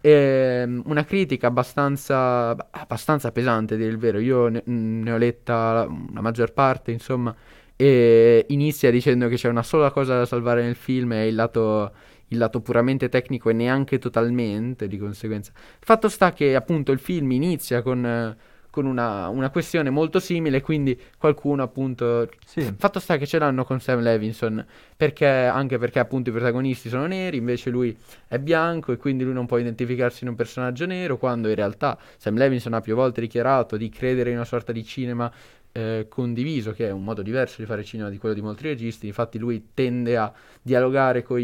Ehm, 0.00 0.82
una 0.86 1.04
critica 1.04 1.48
abbastanza, 1.48 2.50
abbastanza 2.70 3.32
pesante, 3.32 3.74
a 3.74 3.76
dire 3.76 3.88
il 3.90 3.98
vero. 3.98 4.20
Io 4.20 4.46
ne, 4.48 4.62
ne 4.64 5.12
ho 5.12 5.16
letta 5.16 5.72
la, 5.72 5.88
la 6.14 6.20
maggior 6.20 6.52
parte, 6.52 6.92
insomma, 6.92 7.34
e 7.74 8.44
inizia 8.50 8.92
dicendo 8.92 9.26
che 9.26 9.34
c'è 9.36 9.48
una 9.48 9.62
sola 9.64 9.90
cosa 9.90 10.18
da 10.18 10.26
salvare 10.26 10.62
nel 10.62 10.76
film, 10.76 11.12
è 11.14 11.20
il 11.22 11.34
lato, 11.34 11.92
il 12.32 12.38
lato 12.38 12.60
puramente 12.60 13.08
tecnico 13.08 13.50
e 13.50 13.52
neanche 13.52 13.98
totalmente, 13.98 14.88
di 14.88 14.98
conseguenza. 14.98 15.52
Fatto 15.54 16.08
sta 16.08 16.32
che 16.32 16.54
appunto 16.56 16.92
il 16.92 16.98
film 16.98 17.30
inizia 17.32 17.82
con, 17.82 18.04
eh, 18.04 18.36
con 18.70 18.86
una, 18.86 19.28
una 19.28 19.50
questione 19.50 19.90
molto 19.90 20.18
simile, 20.18 20.62
quindi 20.62 20.98
qualcuno 21.18 21.62
appunto 21.62 22.28
Sì. 22.44 22.74
Fatto 22.76 22.98
sta 23.00 23.18
che 23.18 23.26
ce 23.26 23.38
l'hanno 23.38 23.64
con 23.64 23.80
Sam 23.80 24.00
Levinson, 24.00 24.64
perché, 24.96 25.26
anche 25.26 25.76
perché 25.78 25.98
appunto 25.98 26.30
i 26.30 26.32
protagonisti 26.32 26.88
sono 26.88 27.06
neri, 27.06 27.36
invece 27.36 27.68
lui 27.70 27.96
è 28.26 28.38
bianco 28.38 28.92
e 28.92 28.96
quindi 28.96 29.24
lui 29.24 29.34
non 29.34 29.46
può 29.46 29.58
identificarsi 29.58 30.24
in 30.24 30.30
un 30.30 30.36
personaggio 30.36 30.86
nero, 30.86 31.18
quando 31.18 31.48
in 31.48 31.54
realtà 31.54 31.98
Sam 32.16 32.36
Levinson 32.36 32.72
ha 32.72 32.80
più 32.80 32.94
volte 32.94 33.20
dichiarato 33.20 33.76
di 33.76 33.90
credere 33.90 34.30
in 34.30 34.36
una 34.36 34.46
sorta 34.46 34.72
di 34.72 34.82
cinema 34.84 35.30
eh, 35.72 36.06
condiviso, 36.08 36.72
che 36.72 36.88
è 36.88 36.90
un 36.90 37.04
modo 37.04 37.22
diverso 37.22 37.60
di 37.60 37.66
fare 37.66 37.84
cinema 37.84 38.08
di 38.08 38.18
quello 38.18 38.34
di 38.34 38.40
molti 38.42 38.62
registi, 38.64 39.06
infatti 39.06 39.38
lui 39.38 39.68
tende 39.74 40.16
a 40.16 40.32
dialogare 40.62 41.22
con 41.22 41.40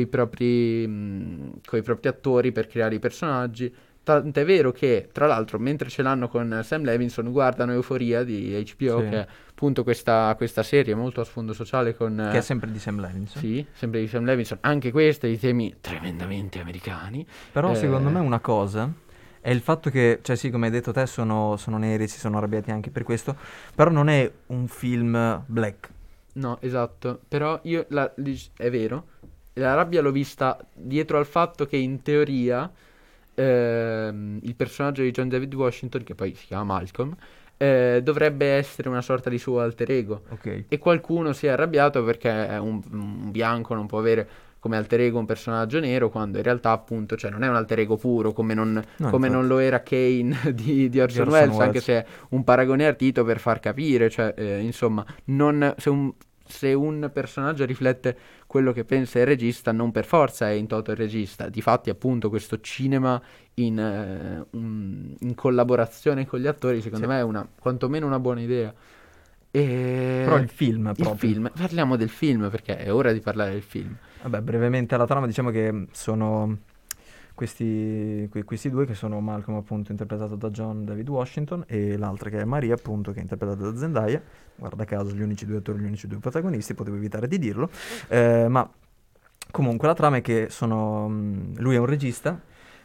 i 0.00 0.06
propri, 0.06 0.86
mh, 0.86 1.60
coi 1.66 1.82
propri 1.82 2.08
attori 2.08 2.52
per 2.52 2.66
creare 2.66 2.94
i 2.94 2.98
personaggi. 2.98 3.72
Tant'è 4.04 4.44
vero 4.44 4.72
che, 4.72 5.08
tra 5.12 5.26
l'altro, 5.26 5.60
mentre 5.60 5.88
ce 5.88 6.02
l'hanno 6.02 6.26
con 6.26 6.60
Sam 6.64 6.82
Levinson, 6.82 7.30
guardano 7.30 7.70
Euforia 7.72 8.24
di 8.24 8.50
HBO, 8.76 8.98
Sì. 9.00 9.08
che 9.08 9.16
è 9.20 9.26
appunto 9.50 9.84
questa, 9.84 10.34
questa 10.36 10.64
serie 10.64 10.96
molto 10.96 11.20
a 11.20 11.24
sfondo 11.24 11.52
sociale 11.52 11.94
con... 11.94 12.16
Che 12.32 12.38
è 12.38 12.40
sempre 12.40 12.72
di 12.72 12.80
Sam 12.80 12.98
Levinson. 13.00 13.40
sì, 13.40 13.64
sempre 13.72 14.00
di 14.00 14.08
Sam 14.08 14.24
Levinson, 14.24 14.58
anche 14.62 14.90
queste 14.90 15.28
di 15.28 15.38
temi 15.38 15.76
tremendamente 15.80 16.58
americani. 16.58 17.24
Però 17.52 17.70
Eh, 17.70 17.74
secondo 17.76 18.10
me 18.10 18.18
una 18.18 18.40
cosa 18.40 18.92
è 19.40 19.50
il 19.50 19.60
fatto 19.60 19.88
che, 19.88 20.18
cioè 20.22 20.34
sì, 20.34 20.50
come 20.50 20.66
hai 20.66 20.72
detto 20.72 20.90
te, 20.90 21.06
sono, 21.06 21.56
sono 21.56 21.78
neri, 21.78 22.08
si 22.08 22.18
sono 22.18 22.38
arrabbiati 22.38 22.72
anche 22.72 22.90
per 22.90 23.04
questo, 23.04 23.36
però 23.72 23.90
non 23.92 24.08
è 24.08 24.28
un 24.46 24.66
film 24.66 25.44
black. 25.46 25.90
No, 26.34 26.58
esatto, 26.60 27.20
però 27.28 27.60
io, 27.64 27.86
la- 27.90 28.12
è 28.56 28.68
vero, 28.70 29.06
la 29.54 29.74
rabbia 29.74 30.00
l'ho 30.00 30.12
vista 30.12 30.58
dietro 30.72 31.18
al 31.18 31.26
fatto 31.26 31.66
che 31.66 31.76
in 31.76 32.02
teoria 32.02 32.70
ehm, 33.34 34.38
il 34.42 34.54
personaggio 34.54 35.02
di 35.02 35.10
John 35.10 35.28
David 35.28 35.54
Washington, 35.54 36.02
che 36.04 36.14
poi 36.14 36.34
si 36.34 36.46
chiama 36.46 36.74
Malcolm, 36.74 37.14
eh, 37.56 38.00
dovrebbe 38.02 38.46
essere 38.46 38.88
una 38.88 39.02
sorta 39.02 39.30
di 39.30 39.38
suo 39.38 39.60
alter 39.60 39.90
ego. 39.90 40.22
Ok. 40.30 40.64
E 40.68 40.78
qualcuno 40.78 41.32
si 41.32 41.46
è 41.46 41.50
arrabbiato 41.50 42.02
perché 42.02 42.28
un, 42.60 42.80
un 42.90 43.30
bianco 43.30 43.74
non 43.74 43.86
può 43.86 43.98
avere 43.98 44.28
come 44.58 44.76
alter 44.76 45.00
ego 45.00 45.18
un 45.18 45.26
personaggio 45.26 45.80
nero, 45.80 46.08
quando 46.08 46.38
in 46.38 46.44
realtà 46.44 46.70
appunto 46.70 47.16
cioè, 47.16 47.32
non 47.32 47.42
è 47.42 47.48
un 47.48 47.56
alter 47.56 47.80
ego 47.80 47.96
puro 47.96 48.32
come 48.32 48.54
non, 48.54 48.80
No, 48.98 49.10
come 49.10 49.28
non 49.28 49.48
lo 49.48 49.58
era 49.58 49.82
Kane 49.82 50.38
di, 50.54 50.88
di 50.88 51.00
Orson, 51.00 51.26
Orson 51.26 51.40
Welles, 51.40 51.58
anche 51.58 51.80
se 51.80 51.94
è 51.94 52.06
un 52.28 52.44
paragone 52.44 52.86
ardito 52.86 53.24
per 53.24 53.40
far 53.40 53.58
capire, 53.58 54.08
cioè 54.08 54.32
eh, 54.36 54.60
insomma, 54.60 55.04
non, 55.24 55.74
se, 55.78 55.90
un, 55.90 56.12
se 56.52 56.72
un 56.74 57.10
personaggio 57.12 57.64
riflette 57.64 58.16
quello 58.46 58.72
che 58.72 58.84
pensa 58.84 59.18
il 59.18 59.26
regista, 59.26 59.72
non 59.72 59.90
per 59.90 60.04
forza 60.04 60.48
è 60.48 60.52
in 60.52 60.66
toto 60.66 60.90
il 60.90 60.96
regista. 60.96 61.48
Difatti 61.48 61.90
appunto 61.90 62.28
questo 62.28 62.60
cinema 62.60 63.20
in, 63.54 63.78
eh, 63.78 64.46
un- 64.50 65.14
in 65.18 65.34
collaborazione 65.34 66.26
con 66.26 66.38
gli 66.40 66.46
attori 66.46 66.80
secondo 66.82 67.06
Sì. 67.06 67.10
me 67.12 67.18
è 67.18 67.22
una, 67.22 67.46
quantomeno 67.58 68.06
una 68.06 68.20
buona 68.20 68.40
idea. 68.40 68.72
E... 69.50 70.22
Però 70.24 70.36
il 70.38 70.48
film 70.48 70.88
Il 70.88 71.02
proprio. 71.02 71.14
film, 71.30 71.50
parliamo 71.54 71.96
del 71.96 72.08
film 72.08 72.48
perché 72.50 72.76
è 72.76 72.92
ora 72.92 73.12
di 73.12 73.20
parlare 73.20 73.52
del 73.52 73.62
film. 73.62 73.94
Vabbè, 74.22 74.40
brevemente 74.40 74.94
alla 74.94 75.06
trama 75.06 75.26
diciamo 75.26 75.50
che 75.50 75.86
sono 75.92 76.58
questi, 77.42 78.28
que- 78.30 78.44
questi 78.44 78.70
due 78.70 78.86
che 78.86 78.94
sono 78.94 79.18
Malcolm 79.20 79.56
appunto 79.56 79.90
interpretato 79.90 80.36
da 80.36 80.48
John 80.50 80.84
David 80.84 81.08
Washington 81.08 81.64
e 81.66 81.96
l'altra 81.96 82.30
che 82.30 82.38
è 82.40 82.44
Maria 82.44 82.74
appunto 82.74 83.10
che 83.10 83.18
è 83.18 83.22
interpretata 83.22 83.68
da 83.68 83.76
Zendaya, 83.76 84.22
guarda 84.54 84.84
caso 84.84 85.12
gli 85.12 85.22
unici 85.22 85.44
due 85.44 85.56
attori, 85.56 85.80
gli 85.80 85.86
unici 85.86 86.06
due 86.06 86.18
protagonisti, 86.18 86.74
potevo 86.74 86.96
evitare 86.96 87.26
di 87.26 87.38
dirlo, 87.40 87.68
eh, 88.08 88.46
ma 88.48 88.68
comunque 89.50 89.88
la 89.88 89.94
trama 89.94 90.18
è 90.18 90.20
che 90.20 90.46
sono, 90.50 91.08
mh, 91.08 91.54
lui 91.58 91.74
è 91.74 91.78
un 91.78 91.86
regista, 91.86 92.40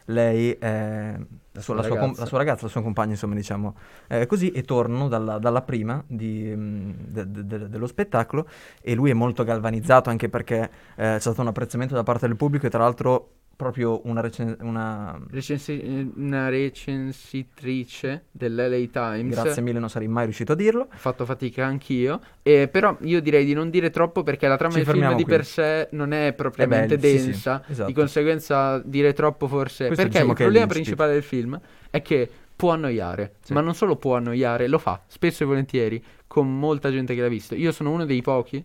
lei 0.06 0.52
è 0.58 1.16
la 1.52 1.60
sua, 1.60 1.74
la 1.76 1.82
sua 1.82 1.96
com- 1.96 2.00
ragazza. 2.00 2.20
la 2.20 2.26
sua 2.26 2.38
ragazza, 2.38 2.64
la 2.64 2.70
sua 2.70 2.82
compagna 2.82 3.10
insomma 3.12 3.34
diciamo 3.34 3.76
eh, 4.08 4.26
così 4.26 4.50
e 4.50 4.62
tornano 4.62 5.06
dalla, 5.06 5.38
dalla 5.38 5.62
prima 5.62 6.02
di, 6.06 6.52
mh, 6.54 6.94
de- 7.08 7.30
de- 7.30 7.46
de- 7.46 7.68
dello 7.68 7.86
spettacolo 7.86 8.48
e 8.80 8.94
lui 8.94 9.10
è 9.10 9.14
molto 9.14 9.44
galvanizzato 9.44 10.08
anche 10.10 10.28
perché 10.28 10.62
eh, 10.62 10.70
c'è 10.96 11.20
stato 11.20 11.42
un 11.42 11.48
apprezzamento 11.48 11.94
da 11.94 12.02
parte 12.02 12.26
del 12.26 12.36
pubblico 12.36 12.66
e 12.66 12.70
tra 12.70 12.80
l'altro 12.80 13.34
proprio 13.58 14.00
una, 14.04 14.20
recen- 14.20 14.56
una 14.60 15.20
Recensi- 15.30 16.12
una 16.14 16.48
recensitrice 16.48 18.26
dell'LA 18.30 18.86
Times. 18.90 19.34
Grazie 19.34 19.62
mille, 19.62 19.80
non 19.80 19.90
sarei 19.90 20.06
mai 20.06 20.24
riuscito 20.26 20.52
a 20.52 20.54
dirlo. 20.54 20.82
Ho 20.82 20.88
fatto 20.96 21.24
fatica 21.24 21.66
anch'io. 21.66 22.20
Eh, 22.42 22.68
però 22.68 22.96
io 23.00 23.20
direi 23.20 23.44
di 23.44 23.54
non 23.54 23.68
dire 23.68 23.90
troppo 23.90 24.22
perché 24.22 24.46
la 24.46 24.56
trama 24.56 24.74
Ci 24.74 24.78
del 24.78 24.86
film 24.86 24.98
fermiamo 25.00 25.16
di 25.20 25.24
qui. 25.24 25.32
per 25.36 25.44
sé 25.44 25.88
non 25.90 26.12
è 26.12 26.32
propriamente 26.34 26.94
Eh 26.94 26.98
beh, 26.98 27.08
sì, 27.08 27.18
sì, 27.18 27.24
densa. 27.24 27.64
esatto. 27.66 27.88
Di 27.88 27.92
conseguenza 27.94 28.78
dire 28.84 29.12
troppo 29.12 29.48
forse. 29.48 29.86
Questo 29.86 30.04
perché 30.04 30.10
diciamo 30.20 30.30
il 30.32 30.38
è 30.38 30.42
problema 30.42 30.66
principale 30.66 31.12
del 31.14 31.22
film 31.24 31.60
è 31.90 32.00
che 32.00 32.30
può 32.54 32.70
annoiare. 32.70 33.32
Sì. 33.42 33.54
Ma 33.54 33.60
non 33.60 33.74
solo 33.74 33.96
può 33.96 34.14
annoiare, 34.14 34.68
lo 34.68 34.78
fa 34.78 35.02
spesso 35.08 35.42
e 35.42 35.46
volentieri 35.46 36.00
con 36.28 36.56
molta 36.60 36.92
gente 36.92 37.12
che 37.12 37.20
l'ha 37.22 37.28
visto. 37.28 37.56
Io 37.56 37.72
sono 37.72 37.90
uno 37.90 38.04
dei 38.04 38.22
pochi. 38.22 38.64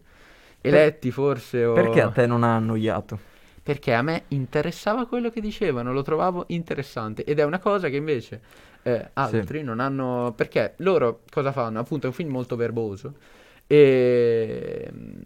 Eletti 0.62 1.10
forse 1.10 1.66
o... 1.66 1.74
Perché 1.74 2.00
a 2.02 2.10
te 2.10 2.28
non 2.28 2.44
ha 2.44 2.56
annoiato? 2.56 3.32
Perché 3.64 3.94
a 3.94 4.02
me 4.02 4.24
interessava 4.30 5.08
quello 5.08 5.30
che 5.30 5.40
dicevano, 5.40 5.94
lo 5.94 6.02
trovavo 6.02 6.44
interessante 6.48 7.24
ed 7.24 7.40
è 7.40 7.46
una 7.46 7.60
cosa 7.60 7.88
che 7.88 7.96
invece 7.96 8.42
eh, 8.84 9.10
altri 9.14 9.64
non 9.64 9.80
hanno... 9.80 10.34
Perché 10.36 10.74
loro 10.78 11.22
cosa 11.30 11.54
fanno? 11.54 11.80
Appunto 11.80 12.06
è 12.06 12.10
un 12.10 12.16
film 12.16 12.30
molto 12.30 12.58
verboso 12.58 13.14
e 13.66 14.90
mm, 14.92 15.22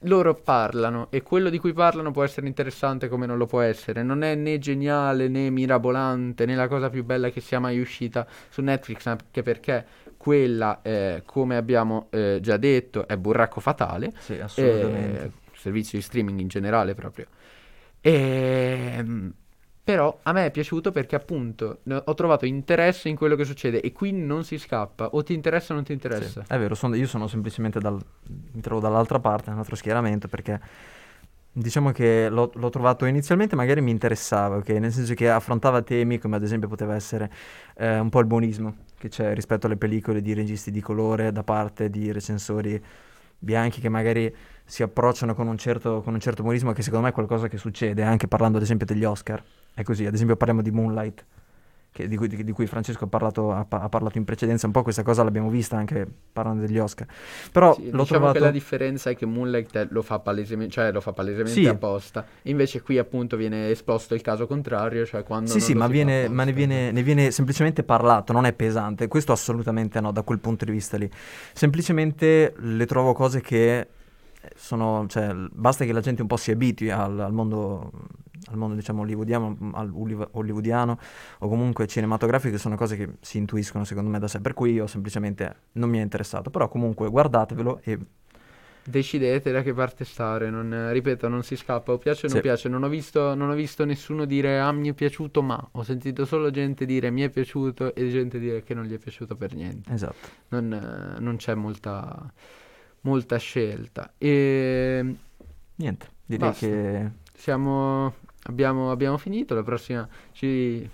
loro 0.00 0.34
parlano 0.34 1.08
e 1.10 1.22
quello 1.22 1.50
di 1.50 1.58
cui 1.58 1.72
parlano 1.72 2.10
può 2.10 2.24
essere 2.24 2.46
interessante 2.46 3.08
come 3.08 3.26
non 3.26 3.36
lo 3.36 3.46
può 3.46 3.60
essere. 3.60 4.02
Non 4.02 4.22
è 4.22 4.34
né 4.34 4.58
geniale 4.58 5.28
né 5.28 5.50
mirabolante 5.50 6.46
né 6.46 6.54
la 6.54 6.68
cosa 6.68 6.88
più 6.90 7.04
bella 7.04 7.28
che 7.30 7.40
sia 7.40 7.60
mai 7.60 7.78
uscita 7.78 8.26
su 8.48 8.62
Netflix, 8.62 9.06
anche 9.06 9.42
perché 9.42 9.84
quella, 10.16 10.80
eh, 10.82 11.22
come 11.26 11.56
abbiamo 11.56 12.06
eh, 12.10 12.38
già 12.40 12.56
detto, 12.56 13.06
è 13.06 13.16
burracco 13.16 13.60
fatale 13.60 14.12
Sì, 14.18 14.38
assolutamente. 14.40 15.24
eh, 15.24 15.42
servizio 15.64 15.98
di 15.98 16.04
streaming 16.04 16.38
in 16.40 16.48
generale 16.48 16.94
proprio. 16.94 17.26
Ehm, 18.00 19.32
però 19.82 20.18
a 20.22 20.32
me 20.32 20.46
è 20.46 20.50
piaciuto 20.50 20.92
perché 20.92 21.14
appunto 21.14 21.80
ho 22.04 22.14
trovato 22.14 22.46
interesse 22.46 23.08
in 23.08 23.16
quello 23.16 23.36
che 23.36 23.44
succede 23.44 23.80
e 23.82 23.92
qui 23.92 24.12
non 24.12 24.44
si 24.44 24.56
scappa, 24.58 25.08
o 25.12 25.22
ti 25.22 25.34
interessa 25.34 25.72
o 25.72 25.76
non 25.76 25.84
ti 25.84 25.92
Sì, 25.92 25.98
interessa. 26.02 26.42
è 26.48 26.58
vero, 26.58 26.74
sono- 26.74 26.94
io 26.94 27.06
sono 27.06 27.26
semplicemente 27.28 27.80
dal, 27.80 27.98
mi 28.52 28.60
trovo 28.60 28.80
dall'altra 28.80 29.18
parte, 29.20 29.50
un 29.50 29.58
altro 29.58 29.76
schieramento, 29.76 30.26
perché 30.28 30.58
diciamo 31.52 31.92
che 31.92 32.28
l'ho, 32.30 32.50
l'ho 32.54 32.70
trovato 32.70 33.04
inizialmente 33.04 33.54
magari 33.56 33.80
mi 33.80 33.90
interessava, 33.90 34.56
ok? 34.56 34.68
Nel 34.70 34.92
senso 34.92 35.14
che 35.14 35.30
affrontava 35.30 35.82
temi 35.82 36.18
come 36.18 36.36
ad 36.36 36.42
esempio 36.42 36.68
poteva 36.68 36.94
essere 36.94 37.30
eh, 37.76 37.98
un 37.98 38.08
po' 38.08 38.20
il 38.20 38.26
buonismo 38.26 38.76
che 38.98 39.08
c'è 39.08 39.34
rispetto 39.34 39.66
alle 39.66 39.76
pellicole 39.76 40.20
di 40.22 40.32
registi 40.34 40.70
di 40.70 40.80
colore 40.80 41.30
da 41.30 41.42
parte 41.44 41.90
di 41.90 42.10
recensori 42.10 42.82
bianchi 43.38 43.80
che 43.80 43.88
magari 43.88 44.34
si 44.64 44.82
approcciano 44.82 45.34
con 45.34 45.46
un 45.46 45.58
certo, 45.58 46.00
con 46.02 46.14
un 46.14 46.20
certo 46.20 46.42
buonismo 46.42 46.72
che 46.72 46.82
secondo 46.82 47.04
me 47.04 47.10
è 47.10 47.14
qualcosa 47.14 47.48
che 47.48 47.58
succede, 47.58 48.02
anche 48.02 48.28
parlando 48.28 48.56
ad 48.56 48.62
esempio 48.62 48.86
degli 48.86 49.04
Oscar. 49.04 49.42
È 49.74 49.82
così, 49.82 50.06
ad 50.06 50.14
esempio 50.14 50.36
parliamo 50.36 50.62
di 50.62 50.70
Moonlight, 50.70 51.24
che- 51.94 52.08
di, 52.08 52.16
cui, 52.16 52.26
di- 52.26 52.50
cui 52.50 52.66
Francesco 52.66 53.04
ha 53.04 53.06
parlato, 53.06 53.52
ha, 53.52 53.64
ha 53.68 53.88
parlato 53.88 54.18
in 54.18 54.24
precedenza, 54.24 54.66
un 54.66 54.72
po' 54.72 54.82
questa 54.82 55.04
cosa 55.04 55.22
l'abbiamo 55.22 55.48
vista 55.48 55.76
anche 55.76 56.04
parlando 56.32 56.66
degli 56.66 56.76
Oscar. 56.76 57.06
Però 57.52 57.72
Sì, 57.74 57.82
diciamo 57.82 58.04
trovato... 58.04 58.32
che 58.32 58.38
la 58.40 58.50
differenza 58.50 59.10
è 59.10 59.16
che 59.16 59.26
Moonlight 59.26 59.86
lo 59.90 60.02
fa 60.02 60.18
palesemente, 60.18 60.72
cioè 60.72 60.90
lo 60.90 61.00
fa 61.00 61.12
palesemente 61.12 61.52
Sì. 61.52 61.66
apposta. 61.66 62.26
Invece 62.42 62.82
qui 62.82 62.98
appunto 62.98 63.36
viene 63.36 63.70
esposto 63.70 64.16
il 64.16 64.22
caso 64.22 64.48
contrario, 64.48 65.06
cioè 65.06 65.22
quando 65.22 65.50
Sì, 65.50 65.60
sì, 65.60 65.74
ma, 65.74 65.86
viene, 65.86 66.28
ma 66.28 66.42
ne, 66.42 66.52
viene, 66.52 66.90
ne 66.90 67.02
viene 67.04 67.30
semplicemente 67.30 67.84
parlato, 67.84 68.32
non 68.32 68.44
è 68.44 68.52
pesante. 68.52 69.06
Questo 69.06 69.30
assolutamente 69.30 70.00
no, 70.00 70.10
da 70.10 70.22
quel 70.22 70.40
punto 70.40 70.64
di 70.64 70.72
vista 70.72 70.96
lì. 70.96 71.08
Semplicemente 71.52 72.54
le 72.58 72.86
trovo 72.86 73.12
cose 73.12 73.40
che 73.40 73.86
sono, 74.56 75.06
cioè, 75.08 75.32
basta 75.52 75.84
che 75.84 75.92
la 75.92 76.00
gente 76.00 76.22
un 76.22 76.28
po' 76.28 76.36
si 76.36 76.50
abitui 76.50 76.90
al, 76.90 77.18
al 77.20 77.32
mondo, 77.32 77.90
al 78.54 78.60
mondo, 78.60 78.74
diciamo, 78.74 79.02
hollywoodiano, 79.02 79.56
hollywo- 79.74 80.28
hollywoodiano 80.32 80.98
o 81.38 81.48
comunque 81.48 81.86
cinematografico, 81.86 82.54
che 82.54 82.60
sono 82.60 82.76
cose 82.76 82.96
che 82.96 83.08
si 83.20 83.38
intuiscono 83.38 83.84
secondo 83.84 84.10
me 84.10 84.18
da 84.18 84.28
sé, 84.28 84.40
per 84.40 84.54
cui 84.54 84.72
io 84.72 84.86
semplicemente 84.86 85.54
non 85.72 85.90
mi 85.90 85.98
è 85.98 86.02
interessato. 86.02 86.50
Però 86.50 86.68
comunque 86.68 87.08
guardatevelo 87.08 87.80
e 87.82 87.98
Decidete 88.86 89.50
da 89.50 89.62
che 89.62 89.72
parte 89.72 90.04
stare, 90.04 90.50
non, 90.50 90.90
ripeto, 90.92 91.26
non 91.28 91.42
si 91.42 91.56
scappa, 91.56 91.92
o 91.92 91.96
piace 91.98 92.26
o 92.26 92.28
non 92.28 92.36
Sì. 92.36 92.42
piace. 92.42 92.68
Non 92.68 92.82
ho, 92.82 92.88
visto, 92.88 93.34
non 93.34 93.48
ho 93.48 93.54
visto 93.54 93.86
nessuno 93.86 94.26
dire 94.26 94.60
ah 94.60 94.72
mi 94.72 94.90
è 94.90 94.92
piaciuto 94.92 95.40
ma, 95.42 95.68
ho 95.72 95.82
sentito 95.82 96.26
solo 96.26 96.50
gente 96.50 96.84
dire 96.84 97.10
mi 97.10 97.22
è 97.22 97.30
piaciuto 97.30 97.94
e 97.94 98.10
gente 98.10 98.38
dire 98.38 98.62
che 98.62 98.74
non 98.74 98.84
gli 98.84 98.92
è 98.92 98.98
piaciuto 98.98 99.36
per 99.36 99.54
niente. 99.54 99.90
esatto. 99.90 100.28
Non, 100.48 101.16
non 101.18 101.36
c'è 101.36 101.54
molta, 101.54 102.30
molta 103.02 103.38
scelta. 103.38 104.12
E 104.18 105.16
Niente, 105.76 106.06
direi 106.24 106.50
Basta. 106.50 106.66
che 106.66 107.10
siamo, 107.34 108.14
abbiamo, 108.44 108.90
abbiamo 108.90 109.18
finito, 109.18 109.54
la 109.54 109.62
prossima 109.62 110.08
ci, 110.32 110.88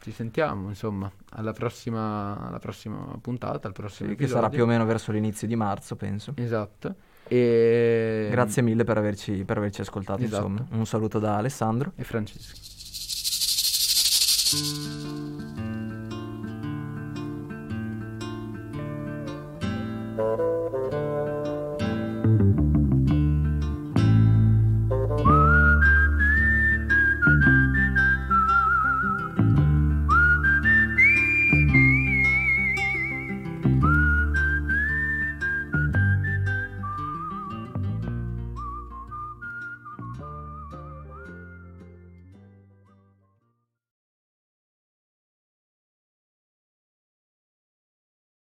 ci 0.00 0.10
sentiamo, 0.10 0.68
insomma, 0.68 1.10
alla 1.30 1.52
prossima, 1.52 2.46
alla 2.48 2.58
prossima 2.58 3.16
puntata, 3.20 3.68
al 3.68 3.72
prossimo 3.74 4.08
che 4.08 4.14
episodio. 4.14 4.40
sarà 4.42 4.48
più 4.52 4.62
o 4.64 4.66
meno 4.66 4.84
verso 4.84 5.12
l'inizio 5.12 5.46
di 5.46 5.56
marzo, 5.56 5.96
penso. 5.96 6.32
Esatto. 6.36 6.94
E... 7.26 8.28
Grazie 8.30 8.62
mille 8.62 8.84
per 8.84 8.98
averci, 8.98 9.44
per 9.44 9.56
averci 9.58 9.80
ascoltato, 9.80 10.22
Esatto. 10.22 10.46
insomma. 10.46 10.66
Un 10.72 10.86
saluto 10.86 11.18
da 11.18 11.36
Alessandro. 11.36 11.92
E 11.96 12.04
Francesco. 12.04 12.62